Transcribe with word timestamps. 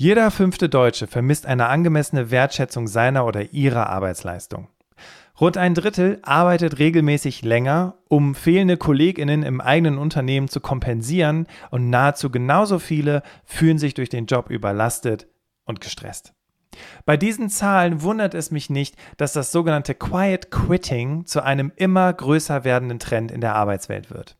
Jeder 0.00 0.30
fünfte 0.30 0.70
Deutsche 0.70 1.06
vermisst 1.06 1.44
eine 1.44 1.66
angemessene 1.66 2.30
Wertschätzung 2.30 2.86
seiner 2.86 3.26
oder 3.26 3.52
ihrer 3.52 3.90
Arbeitsleistung. 3.90 4.68
Rund 5.38 5.58
ein 5.58 5.74
Drittel 5.74 6.20
arbeitet 6.22 6.78
regelmäßig 6.78 7.42
länger, 7.42 7.98
um 8.08 8.34
fehlende 8.34 8.78
Kolleginnen 8.78 9.42
im 9.42 9.60
eigenen 9.60 9.98
Unternehmen 9.98 10.48
zu 10.48 10.60
kompensieren 10.60 11.46
und 11.70 11.90
nahezu 11.90 12.30
genauso 12.30 12.78
viele 12.78 13.22
fühlen 13.44 13.76
sich 13.76 13.92
durch 13.92 14.08
den 14.08 14.24
Job 14.24 14.48
überlastet 14.48 15.26
und 15.66 15.82
gestresst. 15.82 16.32
Bei 17.04 17.18
diesen 17.18 17.50
Zahlen 17.50 18.00
wundert 18.00 18.32
es 18.32 18.50
mich 18.50 18.70
nicht, 18.70 18.96
dass 19.18 19.34
das 19.34 19.52
sogenannte 19.52 19.94
Quiet 19.94 20.50
Quitting 20.50 21.26
zu 21.26 21.42
einem 21.42 21.72
immer 21.76 22.10
größer 22.10 22.64
werdenden 22.64 23.00
Trend 23.00 23.30
in 23.30 23.42
der 23.42 23.54
Arbeitswelt 23.54 24.10
wird. 24.10 24.38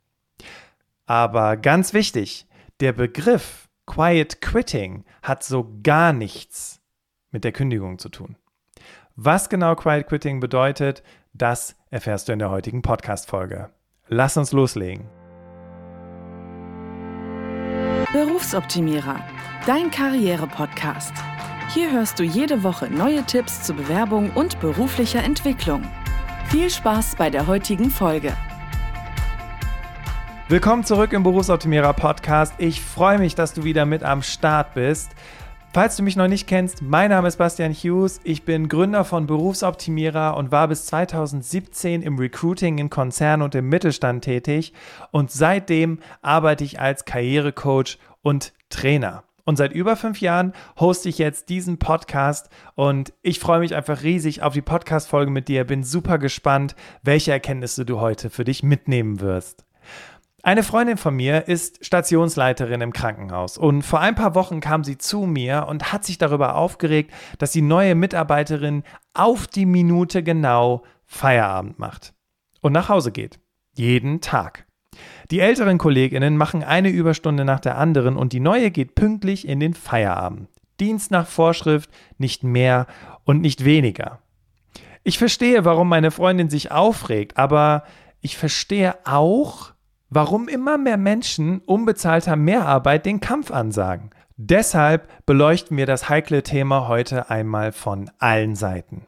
Aber 1.04 1.58
ganz 1.58 1.92
wichtig, 1.92 2.46
der 2.80 2.94
Begriff 2.94 3.68
Quiet 3.90 4.40
Quitting 4.40 5.04
hat 5.20 5.42
so 5.42 5.68
gar 5.82 6.12
nichts 6.12 6.80
mit 7.32 7.42
der 7.42 7.50
Kündigung 7.50 7.98
zu 7.98 8.08
tun. 8.08 8.36
Was 9.16 9.48
genau 9.48 9.74
Quiet 9.74 10.06
Quitting 10.06 10.38
bedeutet, 10.38 11.02
das 11.32 11.74
erfährst 11.90 12.28
du 12.28 12.32
in 12.32 12.38
der 12.38 12.50
heutigen 12.50 12.82
Podcast-Folge. 12.82 13.70
Lass 14.06 14.36
uns 14.36 14.52
loslegen. 14.52 15.08
Berufsoptimierer, 18.12 19.24
dein 19.66 19.90
Karriere-Podcast. 19.90 21.12
Hier 21.74 21.90
hörst 21.90 22.16
du 22.20 22.22
jede 22.22 22.62
Woche 22.62 22.88
neue 22.88 23.24
Tipps 23.24 23.64
zur 23.64 23.74
Bewerbung 23.74 24.30
und 24.36 24.60
beruflicher 24.60 25.24
Entwicklung. 25.24 25.82
Viel 26.46 26.70
Spaß 26.70 27.16
bei 27.16 27.28
der 27.28 27.48
heutigen 27.48 27.90
Folge. 27.90 28.36
Willkommen 30.50 30.82
zurück 30.82 31.12
im 31.12 31.22
Berufsoptimierer 31.22 31.92
Podcast. 31.92 32.54
Ich 32.58 32.80
freue 32.80 33.20
mich, 33.20 33.36
dass 33.36 33.54
du 33.54 33.62
wieder 33.62 33.86
mit 33.86 34.02
am 34.02 34.20
Start 34.20 34.74
bist. 34.74 35.12
Falls 35.72 35.96
du 35.96 36.02
mich 36.02 36.16
noch 36.16 36.26
nicht 36.26 36.48
kennst, 36.48 36.82
mein 36.82 37.10
Name 37.10 37.28
ist 37.28 37.36
Bastian 37.36 37.72
Hughes. 37.72 38.20
Ich 38.24 38.42
bin 38.42 38.68
Gründer 38.68 39.04
von 39.04 39.28
Berufsoptimierer 39.28 40.36
und 40.36 40.50
war 40.50 40.66
bis 40.66 40.86
2017 40.86 42.02
im 42.02 42.18
Recruiting 42.18 42.78
in 42.78 42.90
Konzernen 42.90 43.44
und 43.44 43.54
im 43.54 43.68
Mittelstand 43.68 44.24
tätig. 44.24 44.72
Und 45.12 45.30
seitdem 45.30 46.00
arbeite 46.20 46.64
ich 46.64 46.80
als 46.80 47.04
Karrierecoach 47.04 48.00
und 48.22 48.52
Trainer. 48.70 49.22
Und 49.44 49.54
seit 49.54 49.70
über 49.70 49.94
fünf 49.94 50.20
Jahren 50.20 50.52
hoste 50.80 51.10
ich 51.10 51.18
jetzt 51.18 51.48
diesen 51.48 51.78
Podcast 51.78 52.48
und 52.74 53.12
ich 53.22 53.38
freue 53.38 53.60
mich 53.60 53.76
einfach 53.76 54.02
riesig 54.02 54.42
auf 54.42 54.54
die 54.54 54.62
Podcast-Folge 54.62 55.30
mit 55.30 55.46
dir. 55.46 55.62
Bin 55.62 55.84
super 55.84 56.18
gespannt, 56.18 56.74
welche 57.04 57.30
Erkenntnisse 57.30 57.84
du 57.84 58.00
heute 58.00 58.30
für 58.30 58.42
dich 58.42 58.64
mitnehmen 58.64 59.20
wirst. 59.20 59.64
Eine 60.42 60.62
Freundin 60.62 60.96
von 60.96 61.14
mir 61.14 61.48
ist 61.48 61.84
Stationsleiterin 61.84 62.80
im 62.80 62.94
Krankenhaus 62.94 63.58
und 63.58 63.82
vor 63.82 64.00
ein 64.00 64.14
paar 64.14 64.34
Wochen 64.34 64.60
kam 64.60 64.84
sie 64.84 64.96
zu 64.96 65.26
mir 65.26 65.66
und 65.68 65.92
hat 65.92 66.04
sich 66.04 66.16
darüber 66.16 66.54
aufgeregt, 66.54 67.12
dass 67.38 67.52
die 67.52 67.60
neue 67.60 67.94
Mitarbeiterin 67.94 68.82
auf 69.12 69.46
die 69.46 69.66
Minute 69.66 70.22
genau 70.22 70.82
Feierabend 71.04 71.78
macht 71.78 72.14
und 72.62 72.72
nach 72.72 72.88
Hause 72.88 73.12
geht. 73.12 73.38
Jeden 73.76 74.22
Tag. 74.22 74.66
Die 75.30 75.40
älteren 75.40 75.76
Kolleginnen 75.76 76.38
machen 76.38 76.64
eine 76.64 76.88
Überstunde 76.88 77.44
nach 77.44 77.60
der 77.60 77.76
anderen 77.76 78.16
und 78.16 78.32
die 78.32 78.40
neue 78.40 78.70
geht 78.70 78.94
pünktlich 78.94 79.46
in 79.46 79.60
den 79.60 79.74
Feierabend. 79.74 80.48
Dienst 80.80 81.10
nach 81.10 81.26
Vorschrift, 81.26 81.90
nicht 82.16 82.44
mehr 82.44 82.86
und 83.24 83.42
nicht 83.42 83.66
weniger. 83.66 84.20
Ich 85.04 85.18
verstehe, 85.18 85.66
warum 85.66 85.88
meine 85.88 86.10
Freundin 86.10 86.48
sich 86.48 86.72
aufregt, 86.72 87.36
aber 87.36 87.84
ich 88.22 88.38
verstehe 88.38 88.94
auch, 89.04 89.72
warum 90.10 90.48
immer 90.48 90.76
mehr 90.76 90.96
Menschen 90.96 91.60
unbezahlter 91.60 92.36
Mehrarbeit 92.36 93.06
den 93.06 93.20
Kampf 93.20 93.50
ansagen. 93.50 94.10
Deshalb 94.36 95.08
beleuchten 95.26 95.76
wir 95.76 95.86
das 95.86 96.08
heikle 96.08 96.42
Thema 96.42 96.88
heute 96.88 97.30
einmal 97.30 97.72
von 97.72 98.10
allen 98.18 98.56
Seiten. 98.56 99.06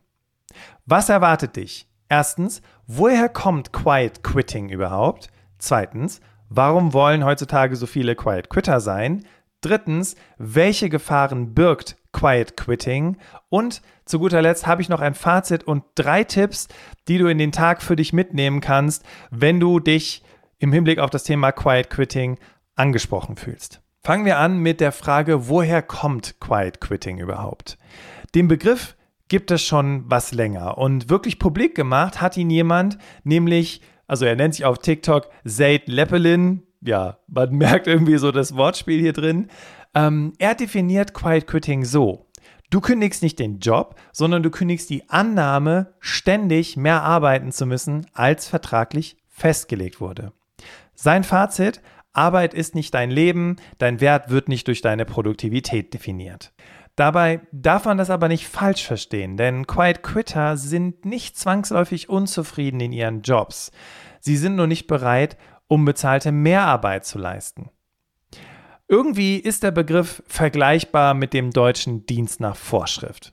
Was 0.86 1.08
erwartet 1.08 1.56
dich? 1.56 1.88
Erstens, 2.08 2.62
woher 2.86 3.28
kommt 3.28 3.72
Quiet 3.72 4.22
Quitting 4.22 4.68
überhaupt? 4.68 5.28
Zweitens, 5.58 6.20
warum 6.48 6.92
wollen 6.92 7.24
heutzutage 7.24 7.76
so 7.76 7.86
viele 7.86 8.14
Quiet 8.14 8.50
Quitter 8.50 8.80
sein? 8.80 9.24
Drittens, 9.62 10.16
welche 10.38 10.90
Gefahren 10.90 11.54
birgt 11.54 11.96
Quiet 12.12 12.56
Quitting? 12.56 13.16
Und 13.48 13.80
zu 14.04 14.18
guter 14.18 14.42
Letzt 14.42 14.66
habe 14.66 14.82
ich 14.82 14.90
noch 14.90 15.00
ein 15.00 15.14
Fazit 15.14 15.64
und 15.64 15.84
drei 15.94 16.24
Tipps, 16.24 16.68
die 17.08 17.16
du 17.16 17.28
in 17.28 17.38
den 17.38 17.52
Tag 17.52 17.80
für 17.80 17.96
dich 17.96 18.12
mitnehmen 18.12 18.60
kannst, 18.60 19.04
wenn 19.30 19.60
du 19.60 19.80
dich 19.80 20.22
im 20.62 20.72
Hinblick 20.72 20.98
auf 20.98 21.10
das 21.10 21.24
Thema 21.24 21.52
Quiet 21.52 21.90
Quitting 21.90 22.38
angesprochen 22.76 23.36
fühlst. 23.36 23.82
Fangen 24.02 24.24
wir 24.24 24.38
an 24.38 24.58
mit 24.58 24.80
der 24.80 24.92
Frage, 24.92 25.48
woher 25.48 25.82
kommt 25.82 26.40
Quiet 26.40 26.80
Quitting 26.80 27.18
überhaupt? 27.18 27.78
Den 28.34 28.48
Begriff 28.48 28.96
gibt 29.28 29.50
es 29.50 29.62
schon 29.62 30.04
was 30.06 30.32
länger 30.32 30.78
und 30.78 31.10
wirklich 31.10 31.38
publik 31.38 31.74
gemacht 31.74 32.20
hat 32.20 32.36
ihn 32.36 32.50
jemand, 32.50 32.98
nämlich 33.24 33.80
also 34.06 34.24
er 34.26 34.36
nennt 34.36 34.54
sich 34.54 34.64
auf 34.64 34.78
TikTok 34.78 35.28
Zaid 35.46 35.88
Leppelin. 35.88 36.62
Ja, 36.80 37.18
man 37.28 37.50
merkt 37.56 37.86
irgendwie 37.86 38.18
so 38.18 38.30
das 38.30 38.56
Wortspiel 38.56 39.00
hier 39.00 39.12
drin. 39.12 39.48
Ähm, 39.94 40.34
er 40.38 40.54
definiert 40.54 41.14
Quiet 41.14 41.46
Quitting 41.46 41.84
so. 41.84 42.26
Du 42.70 42.80
kündigst 42.80 43.22
nicht 43.22 43.38
den 43.38 43.58
Job, 43.58 43.96
sondern 44.12 44.42
du 44.42 44.50
kündigst 44.50 44.90
die 44.90 45.08
Annahme, 45.10 45.94
ständig 46.00 46.76
mehr 46.76 47.02
arbeiten 47.02 47.52
zu 47.52 47.66
müssen, 47.66 48.06
als 48.12 48.48
vertraglich 48.48 49.16
festgelegt 49.28 50.00
wurde. 50.00 50.32
Sein 50.94 51.24
Fazit, 51.24 51.80
Arbeit 52.12 52.52
ist 52.54 52.74
nicht 52.74 52.92
dein 52.94 53.10
Leben, 53.10 53.56
dein 53.78 54.00
Wert 54.00 54.30
wird 54.30 54.48
nicht 54.48 54.68
durch 54.68 54.82
deine 54.82 55.04
Produktivität 55.04 55.94
definiert. 55.94 56.52
Dabei 56.94 57.40
darf 57.52 57.86
man 57.86 57.96
das 57.96 58.10
aber 58.10 58.28
nicht 58.28 58.46
falsch 58.46 58.86
verstehen, 58.86 59.38
denn 59.38 59.66
Quiet 59.66 60.02
Quitter 60.02 60.58
sind 60.58 61.06
nicht 61.06 61.38
zwangsläufig 61.38 62.10
unzufrieden 62.10 62.80
in 62.80 62.92
ihren 62.92 63.22
Jobs. 63.22 63.72
Sie 64.20 64.36
sind 64.36 64.56
nur 64.56 64.66
nicht 64.66 64.86
bereit, 64.86 65.38
unbezahlte 65.68 66.32
Mehrarbeit 66.32 67.06
zu 67.06 67.18
leisten. 67.18 67.70
Irgendwie 68.88 69.38
ist 69.38 69.62
der 69.62 69.70
Begriff 69.70 70.22
vergleichbar 70.26 71.14
mit 71.14 71.32
dem 71.32 71.50
deutschen 71.50 72.04
Dienst 72.04 72.40
nach 72.40 72.56
Vorschrift. 72.56 73.32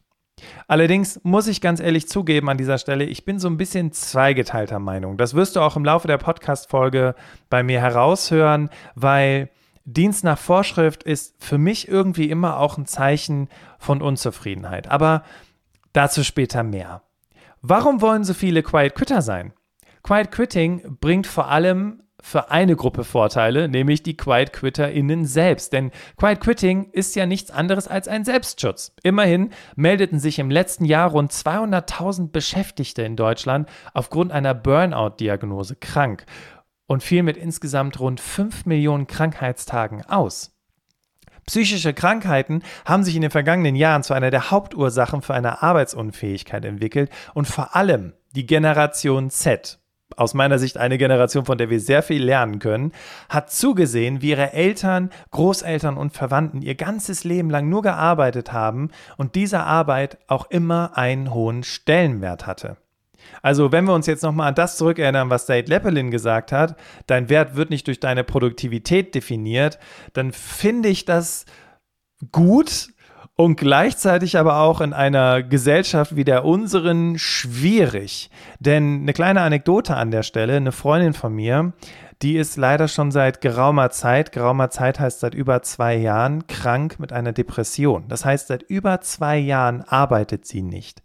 Allerdings 0.67 1.19
muss 1.23 1.47
ich 1.47 1.61
ganz 1.61 1.79
ehrlich 1.79 2.07
zugeben 2.07 2.49
an 2.49 2.57
dieser 2.57 2.77
Stelle, 2.77 3.05
ich 3.05 3.25
bin 3.25 3.39
so 3.39 3.47
ein 3.47 3.57
bisschen 3.57 3.91
zweigeteilter 3.91 4.79
Meinung. 4.79 5.17
Das 5.17 5.33
wirst 5.33 5.55
du 5.55 5.61
auch 5.61 5.75
im 5.75 5.85
Laufe 5.85 6.07
der 6.07 6.17
Podcast-Folge 6.17 7.15
bei 7.49 7.63
mir 7.63 7.81
heraushören, 7.81 8.69
weil 8.95 9.49
Dienst 9.85 10.23
nach 10.23 10.37
Vorschrift 10.37 11.03
ist 11.03 11.35
für 11.43 11.57
mich 11.57 11.87
irgendwie 11.87 12.29
immer 12.29 12.57
auch 12.57 12.77
ein 12.77 12.85
Zeichen 12.85 13.49
von 13.79 14.01
Unzufriedenheit. 14.01 14.87
Aber 14.89 15.23
dazu 15.93 16.23
später 16.23 16.63
mehr. 16.63 17.01
Warum 17.61 18.01
wollen 18.01 18.23
so 18.23 18.33
viele 18.33 18.63
Quiet 18.63 18.95
Quitter 18.95 19.21
sein? 19.21 19.53
Quiet 20.03 20.31
Quitting 20.31 20.97
bringt 20.99 21.27
vor 21.27 21.49
allem 21.49 22.03
für 22.21 22.51
eine 22.51 22.75
Gruppe 22.75 23.03
Vorteile, 23.03 23.69
nämlich 23.69 24.03
die 24.03 24.17
Quiet 24.17 24.53
QuitterInnen 24.53 25.25
selbst. 25.25 25.73
Denn 25.73 25.91
Quiet 26.17 26.39
Quitting 26.39 26.89
ist 26.91 27.15
ja 27.15 27.25
nichts 27.25 27.51
anderes 27.51 27.87
als 27.87 28.07
ein 28.07 28.25
Selbstschutz. 28.25 28.93
Immerhin 29.03 29.51
meldeten 29.75 30.19
sich 30.19 30.39
im 30.39 30.51
letzten 30.51 30.85
Jahr 30.85 31.09
rund 31.09 31.31
200.000 31.31 32.31
Beschäftigte 32.31 33.01
in 33.03 33.15
Deutschland 33.15 33.69
aufgrund 33.93 34.31
einer 34.31 34.53
Burnout-Diagnose 34.53 35.75
krank 35.75 36.25
und 36.87 37.03
fiel 37.03 37.23
mit 37.23 37.37
insgesamt 37.37 37.99
rund 37.99 38.19
5 38.19 38.65
Millionen 38.65 39.07
Krankheitstagen 39.07 40.03
aus. 40.05 40.55
Psychische 41.45 41.93
Krankheiten 41.93 42.61
haben 42.85 43.03
sich 43.03 43.15
in 43.15 43.23
den 43.23 43.31
vergangenen 43.31 43.75
Jahren 43.75 44.03
zu 44.03 44.13
einer 44.13 44.29
der 44.29 44.51
Hauptursachen 44.51 45.21
für 45.21 45.33
eine 45.33 45.63
Arbeitsunfähigkeit 45.63 46.63
entwickelt 46.63 47.09
und 47.33 47.47
vor 47.47 47.75
allem 47.75 48.13
die 48.35 48.45
Generation 48.45 49.31
Z, 49.31 49.79
aus 50.17 50.33
meiner 50.33 50.59
Sicht 50.59 50.77
eine 50.77 50.97
Generation, 50.97 51.45
von 51.45 51.57
der 51.57 51.69
wir 51.69 51.79
sehr 51.79 52.03
viel 52.03 52.23
lernen 52.23 52.59
können, 52.59 52.91
hat 53.29 53.51
zugesehen, 53.51 54.21
wie 54.21 54.31
ihre 54.31 54.53
Eltern, 54.53 55.11
Großeltern 55.31 55.97
und 55.97 56.13
Verwandten 56.13 56.61
ihr 56.61 56.75
ganzes 56.75 57.23
Leben 57.23 57.49
lang 57.49 57.69
nur 57.69 57.81
gearbeitet 57.81 58.51
haben 58.51 58.89
und 59.17 59.35
diese 59.35 59.61
Arbeit 59.61 60.17
auch 60.27 60.49
immer 60.49 60.97
einen 60.97 61.33
hohen 61.33 61.63
Stellenwert 61.63 62.47
hatte. 62.47 62.77
Also, 63.41 63.71
wenn 63.71 63.85
wir 63.85 63.93
uns 63.93 64.07
jetzt 64.07 64.23
nochmal 64.23 64.49
an 64.49 64.55
das 64.55 64.77
zurückerinnern, 64.77 65.29
was 65.29 65.45
Said 65.45 65.69
Leppelin 65.69 66.11
gesagt 66.11 66.51
hat, 66.51 66.75
dein 67.07 67.29
Wert 67.29 67.55
wird 67.55 67.69
nicht 67.69 67.87
durch 67.87 67.99
deine 67.99 68.23
Produktivität 68.23 69.13
definiert, 69.13 69.77
dann 70.13 70.31
finde 70.31 70.89
ich 70.89 71.05
das 71.05 71.45
gut 72.31 72.89
und 73.39 73.55
gleichzeitig 73.55 74.37
aber 74.37 74.59
auch 74.59 74.81
in 74.81 74.91
einer 74.91 75.43
Gesellschaft 75.43 76.17
wie 76.17 76.25
der 76.25 76.43
unseren 76.43 77.17
schwierig. 77.17 78.29
Denn 78.59 79.03
eine 79.03 79.13
kleine 79.13 79.39
Anekdote 79.39 79.95
an 79.95 80.11
der 80.11 80.23
Stelle, 80.23 80.57
eine 80.57 80.73
Freundin 80.73 81.13
von 81.13 81.33
mir, 81.33 81.71
die 82.21 82.35
ist 82.35 82.57
leider 82.57 82.89
schon 82.89 83.11
seit 83.11 83.39
geraumer 83.39 83.91
Zeit, 83.91 84.33
geraumer 84.33 84.71
Zeit 84.71 84.99
heißt 84.99 85.21
seit 85.21 85.35
über 85.35 85.61
zwei 85.61 85.95
Jahren, 85.95 86.47
krank 86.47 86.99
mit 86.99 87.13
einer 87.13 87.31
Depression. 87.31 88.09
Das 88.09 88.25
heißt, 88.25 88.47
seit 88.47 88.63
über 88.63 88.99
zwei 88.99 89.37
Jahren 89.37 89.83
arbeitet 89.83 90.45
sie 90.45 90.61
nicht. 90.61 91.01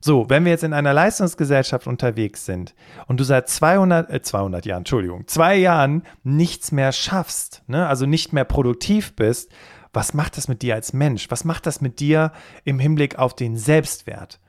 So, 0.00 0.28
wenn 0.28 0.44
wir 0.44 0.50
jetzt 0.50 0.64
in 0.64 0.72
einer 0.72 0.92
Leistungsgesellschaft 0.92 1.86
unterwegs 1.86 2.44
sind 2.44 2.74
und 3.06 3.20
du 3.20 3.24
seit 3.24 3.48
200, 3.48 4.10
äh, 4.10 4.20
200 4.20 4.66
Jahren, 4.66 4.78
Entschuldigung, 4.78 5.28
zwei 5.28 5.54
Jahren 5.54 6.02
nichts 6.24 6.72
mehr 6.72 6.90
schaffst, 6.90 7.62
ne, 7.68 7.86
also 7.86 8.04
nicht 8.04 8.32
mehr 8.32 8.44
produktiv 8.44 9.14
bist, 9.14 9.52
was 9.92 10.14
macht 10.14 10.36
das 10.36 10.48
mit 10.48 10.62
dir 10.62 10.74
als 10.74 10.92
Mensch? 10.92 11.30
Was 11.30 11.44
macht 11.44 11.66
das 11.66 11.80
mit 11.80 12.00
dir 12.00 12.32
im 12.64 12.78
Hinblick 12.78 13.18
auf 13.18 13.34
den 13.34 13.56
Selbstwert? 13.56 14.40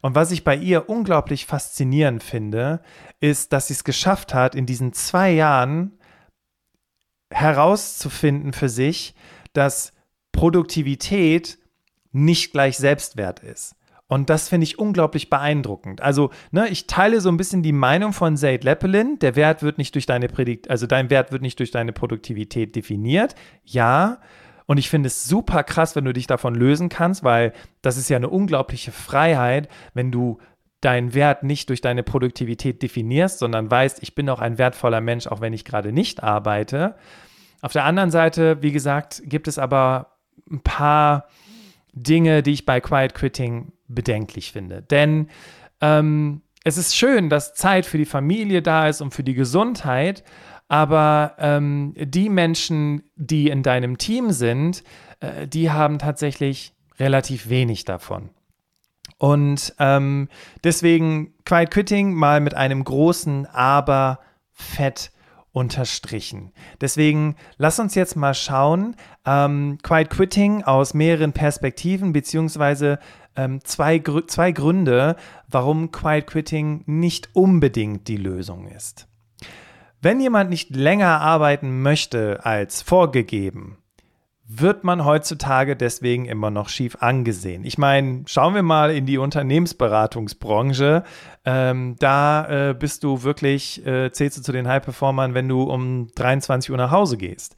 Und 0.00 0.14
was 0.14 0.30
ich 0.30 0.44
bei 0.44 0.56
ihr 0.56 0.88
unglaublich 0.88 1.46
faszinierend 1.46 2.22
finde, 2.22 2.80
ist, 3.20 3.52
dass 3.52 3.68
sie 3.68 3.74
es 3.74 3.84
geschafft 3.84 4.34
hat, 4.34 4.54
in 4.54 4.66
diesen 4.66 4.92
zwei 4.92 5.30
Jahren 5.30 5.98
herauszufinden 7.30 8.52
für 8.52 8.68
sich, 8.68 9.14
dass 9.52 9.92
Produktivität 10.32 11.58
nicht 12.12 12.52
gleich 12.52 12.78
Selbstwert 12.78 13.40
ist. 13.40 13.74
Und 14.06 14.30
das 14.30 14.48
finde 14.48 14.64
ich 14.64 14.78
unglaublich 14.78 15.28
beeindruckend. 15.28 16.00
Also, 16.00 16.30
ne, 16.50 16.68
ich 16.68 16.86
teile 16.86 17.20
so 17.20 17.28
ein 17.28 17.36
bisschen 17.36 17.62
die 17.62 17.72
Meinung 17.72 18.14
von 18.14 18.38
Zaid 18.38 18.64
Leppelin. 18.64 19.18
Der 19.18 19.36
Wert 19.36 19.62
wird 19.62 19.76
nicht 19.76 19.94
durch 19.94 20.06
deine 20.06 20.28
Predigt, 20.28 20.70
also 20.70 20.86
dein 20.86 21.10
Wert 21.10 21.30
wird 21.30 21.42
nicht 21.42 21.58
durch 21.58 21.70
deine 21.70 21.92
Produktivität 21.92 22.74
definiert. 22.74 23.34
Ja. 23.64 24.20
Und 24.68 24.76
ich 24.76 24.90
finde 24.90 25.06
es 25.06 25.24
super 25.24 25.64
krass, 25.64 25.96
wenn 25.96 26.04
du 26.04 26.12
dich 26.12 26.26
davon 26.26 26.54
lösen 26.54 26.90
kannst, 26.90 27.24
weil 27.24 27.54
das 27.80 27.96
ist 27.96 28.10
ja 28.10 28.18
eine 28.18 28.28
unglaubliche 28.28 28.92
Freiheit, 28.92 29.66
wenn 29.94 30.12
du 30.12 30.38
deinen 30.82 31.14
Wert 31.14 31.42
nicht 31.42 31.70
durch 31.70 31.80
deine 31.80 32.02
Produktivität 32.02 32.82
definierst, 32.82 33.38
sondern 33.38 33.70
weißt, 33.70 34.02
ich 34.02 34.14
bin 34.14 34.28
auch 34.28 34.40
ein 34.40 34.58
wertvoller 34.58 35.00
Mensch, 35.00 35.26
auch 35.26 35.40
wenn 35.40 35.54
ich 35.54 35.64
gerade 35.64 35.90
nicht 35.90 36.22
arbeite. 36.22 36.96
Auf 37.62 37.72
der 37.72 37.84
anderen 37.84 38.10
Seite, 38.10 38.62
wie 38.62 38.70
gesagt, 38.70 39.22
gibt 39.24 39.48
es 39.48 39.58
aber 39.58 40.18
ein 40.50 40.60
paar 40.60 41.28
Dinge, 41.94 42.42
die 42.42 42.52
ich 42.52 42.66
bei 42.66 42.82
Quiet 42.82 43.14
Quitting 43.14 43.72
bedenklich 43.88 44.52
finde. 44.52 44.82
Denn 44.82 45.28
ähm, 45.80 46.42
es 46.62 46.76
ist 46.76 46.94
schön, 46.94 47.30
dass 47.30 47.54
Zeit 47.54 47.86
für 47.86 47.96
die 47.96 48.04
Familie 48.04 48.60
da 48.60 48.86
ist 48.86 49.00
und 49.00 49.14
für 49.14 49.24
die 49.24 49.34
Gesundheit, 49.34 50.24
aber 50.68 51.34
ähm, 51.38 51.94
die 51.96 52.28
Menschen, 52.28 53.02
die 53.16 53.48
in 53.48 53.62
deinem 53.62 53.98
Team 53.98 54.30
sind, 54.30 54.84
äh, 55.20 55.48
die 55.48 55.70
haben 55.70 55.98
tatsächlich 55.98 56.74
relativ 56.98 57.48
wenig 57.48 57.84
davon. 57.84 58.30
Und 59.16 59.74
ähm, 59.78 60.28
deswegen 60.62 61.34
Quiet 61.44 61.70
Quitting 61.70 62.14
mal 62.14 62.40
mit 62.40 62.54
einem 62.54 62.84
großen 62.84 63.46
Aber 63.46 64.20
fett 64.52 65.10
unterstrichen. 65.52 66.52
Deswegen 66.80 67.34
lass 67.56 67.80
uns 67.80 67.94
jetzt 67.94 68.14
mal 68.14 68.34
schauen, 68.34 68.94
ähm, 69.26 69.78
Quiet 69.82 70.10
Quitting 70.10 70.62
aus 70.62 70.94
mehreren 70.94 71.32
Perspektiven, 71.32 72.12
beziehungsweise 72.12 73.00
ähm, 73.34 73.60
zwei, 73.64 73.98
Gr 73.98 74.26
zwei 74.26 74.52
Gründe, 74.52 75.16
warum 75.48 75.90
Quiet 75.90 76.26
Quitting 76.26 76.84
nicht 76.86 77.30
unbedingt 77.34 78.06
die 78.06 78.18
Lösung 78.18 78.68
ist. 78.68 79.08
Wenn 80.00 80.20
jemand 80.20 80.48
nicht 80.48 80.74
länger 80.74 81.20
arbeiten 81.20 81.82
möchte 81.82 82.44
als 82.44 82.82
vorgegeben, 82.82 83.78
wird 84.46 84.84
man 84.84 85.04
heutzutage 85.04 85.76
deswegen 85.76 86.24
immer 86.24 86.50
noch 86.50 86.68
schief 86.68 86.96
angesehen. 87.00 87.64
Ich 87.64 87.78
meine, 87.78 88.22
schauen 88.26 88.54
wir 88.54 88.62
mal 88.62 88.92
in 88.92 89.04
die 89.04 89.18
Unternehmensberatungsbranche. 89.18 91.02
Ähm, 91.44 91.96
da 91.98 92.70
äh, 92.70 92.74
bist 92.74 93.02
du 93.02 93.24
wirklich, 93.24 93.84
äh, 93.84 94.10
zählst 94.12 94.38
du 94.38 94.42
zu 94.42 94.52
den 94.52 94.68
High-Performern, 94.68 95.34
wenn 95.34 95.48
du 95.48 95.64
um 95.64 96.08
23 96.14 96.70
Uhr 96.70 96.78
nach 96.78 96.92
Hause 96.92 97.18
gehst. 97.18 97.56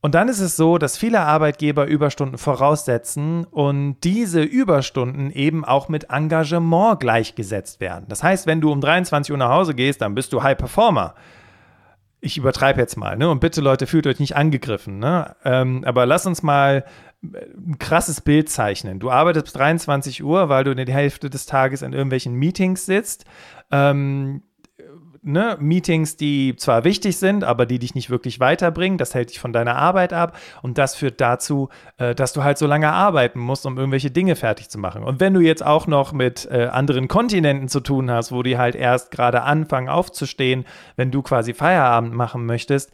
Und 0.00 0.14
dann 0.14 0.28
ist 0.28 0.40
es 0.40 0.56
so, 0.56 0.78
dass 0.78 0.96
viele 0.96 1.20
Arbeitgeber 1.20 1.86
Überstunden 1.86 2.38
voraussetzen 2.38 3.44
und 3.44 3.96
diese 4.04 4.42
Überstunden 4.42 5.30
eben 5.32 5.64
auch 5.64 5.88
mit 5.88 6.10
Engagement 6.10 7.00
gleichgesetzt 7.00 7.80
werden. 7.80 8.06
Das 8.08 8.22
heißt, 8.22 8.46
wenn 8.46 8.60
du 8.60 8.70
um 8.70 8.80
23 8.80 9.32
Uhr 9.32 9.38
nach 9.38 9.50
Hause 9.50 9.74
gehst, 9.74 10.00
dann 10.00 10.14
bist 10.14 10.32
du 10.32 10.42
High 10.42 10.56
Performer 10.56 11.14
ich 12.20 12.36
übertreibe 12.36 12.80
jetzt 12.80 12.96
mal, 12.96 13.16
ne? 13.16 13.30
Und 13.30 13.40
bitte, 13.40 13.60
Leute, 13.60 13.86
fühlt 13.86 14.06
euch 14.06 14.18
nicht 14.18 14.36
angegriffen, 14.36 14.98
ne? 14.98 15.36
Ähm, 15.44 15.84
aber 15.84 16.06
lass 16.06 16.26
uns 16.26 16.42
mal 16.42 16.84
ein 17.22 17.78
krasses 17.78 18.20
Bild 18.20 18.48
zeichnen. 18.48 19.00
Du 19.00 19.10
arbeitest 19.10 19.46
bis 19.46 19.52
23 19.54 20.22
Uhr, 20.22 20.48
weil 20.48 20.64
du 20.64 20.70
in 20.70 20.76
der 20.76 20.94
Hälfte 20.94 21.30
des 21.30 21.46
Tages 21.46 21.82
in 21.82 21.92
irgendwelchen 21.92 22.34
Meetings 22.34 22.86
sitzt. 22.86 23.24
Ähm, 23.70 24.42
ne, 25.22 25.56
Meetings, 25.60 26.16
die 26.16 26.54
zwar 26.56 26.84
wichtig 26.84 27.16
sind, 27.16 27.44
aber 27.44 27.66
die 27.66 27.78
dich 27.78 27.94
nicht 27.94 28.10
wirklich 28.10 28.40
weiterbringen. 28.40 28.98
Das 28.98 29.14
hält 29.14 29.30
dich 29.30 29.40
von 29.40 29.52
deiner 29.52 29.76
Arbeit 29.76 30.12
ab 30.12 30.36
und 30.62 30.78
das 30.78 30.94
führt 30.94 31.20
dazu, 31.20 31.68
äh, 31.96 32.14
dass 32.14 32.32
du 32.32 32.42
halt 32.44 32.58
so 32.58 32.66
lange 32.66 32.92
arbeiten 32.92 33.38
musst, 33.38 33.66
um 33.66 33.78
irgendwelche 33.78 34.10
Dinge 34.10 34.36
fertig 34.36 34.68
zu 34.68 34.78
machen. 34.78 35.02
Und 35.02 35.20
wenn 35.20 35.34
du 35.34 35.40
jetzt 35.40 35.64
auch 35.64 35.86
noch 35.86 36.12
mit 36.12 36.48
äh, 36.50 36.66
anderen 36.66 37.08
Kontinenten 37.08 37.68
zu 37.68 37.80
tun 37.80 38.10
hast, 38.10 38.32
wo 38.32 38.42
die 38.42 38.58
halt 38.58 38.74
erst 38.74 39.10
gerade 39.10 39.42
anfangen 39.42 39.88
aufzustehen, 39.88 40.64
wenn 40.96 41.10
du 41.10 41.22
quasi 41.22 41.54
Feierabend 41.54 42.14
machen 42.14 42.46
möchtest, 42.46 42.92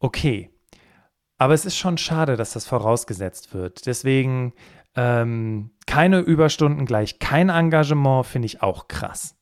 okay. 0.00 0.50
Aber 1.38 1.54
es 1.54 1.64
ist 1.64 1.76
schon 1.76 1.98
schade, 1.98 2.36
dass 2.36 2.52
das 2.52 2.66
vorausgesetzt 2.66 3.54
wird. 3.54 3.86
Deswegen 3.86 4.54
ähm, 4.96 5.70
keine 5.86 6.18
Überstunden 6.18 6.84
gleich 6.84 7.20
kein 7.20 7.50
Engagement 7.50 8.26
finde 8.26 8.46
ich 8.46 8.62
auch 8.62 8.88
krass. 8.88 9.37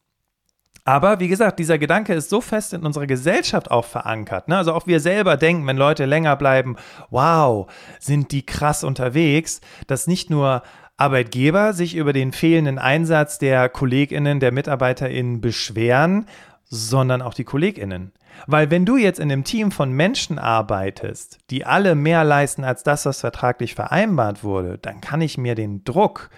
Aber 0.87 1.19
wie 1.19 1.27
gesagt, 1.27 1.59
dieser 1.59 1.79
Gedanke 1.79 2.15
ist 2.15 2.31
so 2.31 2.41
fest 2.41 2.73
in 2.73 2.87
unserer 2.87 3.09
Gesellschaft 3.09 3.73
auch 3.73 3.85
verankert. 3.85 4.47
Ne? 4.47 4.56
Also 4.56 4.73
auch 4.73 4.87
wir 4.87 5.00
selber 5.00 5.37
denken, 5.37 5.67
wenn 5.67 5.77
Leute 5.77 6.05
länger 6.05 6.37
bleiben, 6.37 6.77
wow, 7.11 7.67
sind 7.99 8.31
die 8.31 8.47
krass 8.47 8.85
unterwegs, 8.85 9.61
dass 9.88 10.06
nicht 10.06 10.31
nur 10.31 10.62
Arbeitgeber 10.97 11.73
sich 11.73 11.97
über 11.97 12.12
den 12.12 12.31
fehlenden 12.31 12.79
Einsatz 12.79 13.38
der 13.38 13.69
Kolleginnen, 13.69 14.38
der 14.38 14.53
Mitarbeiterinnen 14.53 15.41
beschweren, 15.41 16.27
sondern 16.67 17.21
auch 17.21 17.35
die 17.35 17.44
Kolleginnen. 17.44 18.12
Weil 18.47 18.71
wenn 18.71 18.87
du 18.87 18.97
jetzt 18.97 19.19
in 19.19 19.33
einem 19.33 19.43
Team 19.43 19.73
von 19.73 19.91
Menschen 19.91 20.38
arbeitest, 20.38 21.38
die 21.50 21.67
alle 21.67 21.97
mehr 21.97 22.23
leisten 22.23 22.62
als 22.62 22.85
das, 22.85 23.06
was 23.06 23.21
vertraglich 23.21 23.75
vereinbart 23.75 24.44
wurde, 24.44 24.79
dann 24.79 25.00
kann 25.00 25.21
ich 25.21 25.37
mir 25.37 25.56
den 25.56 25.83
Druck, 25.83 26.31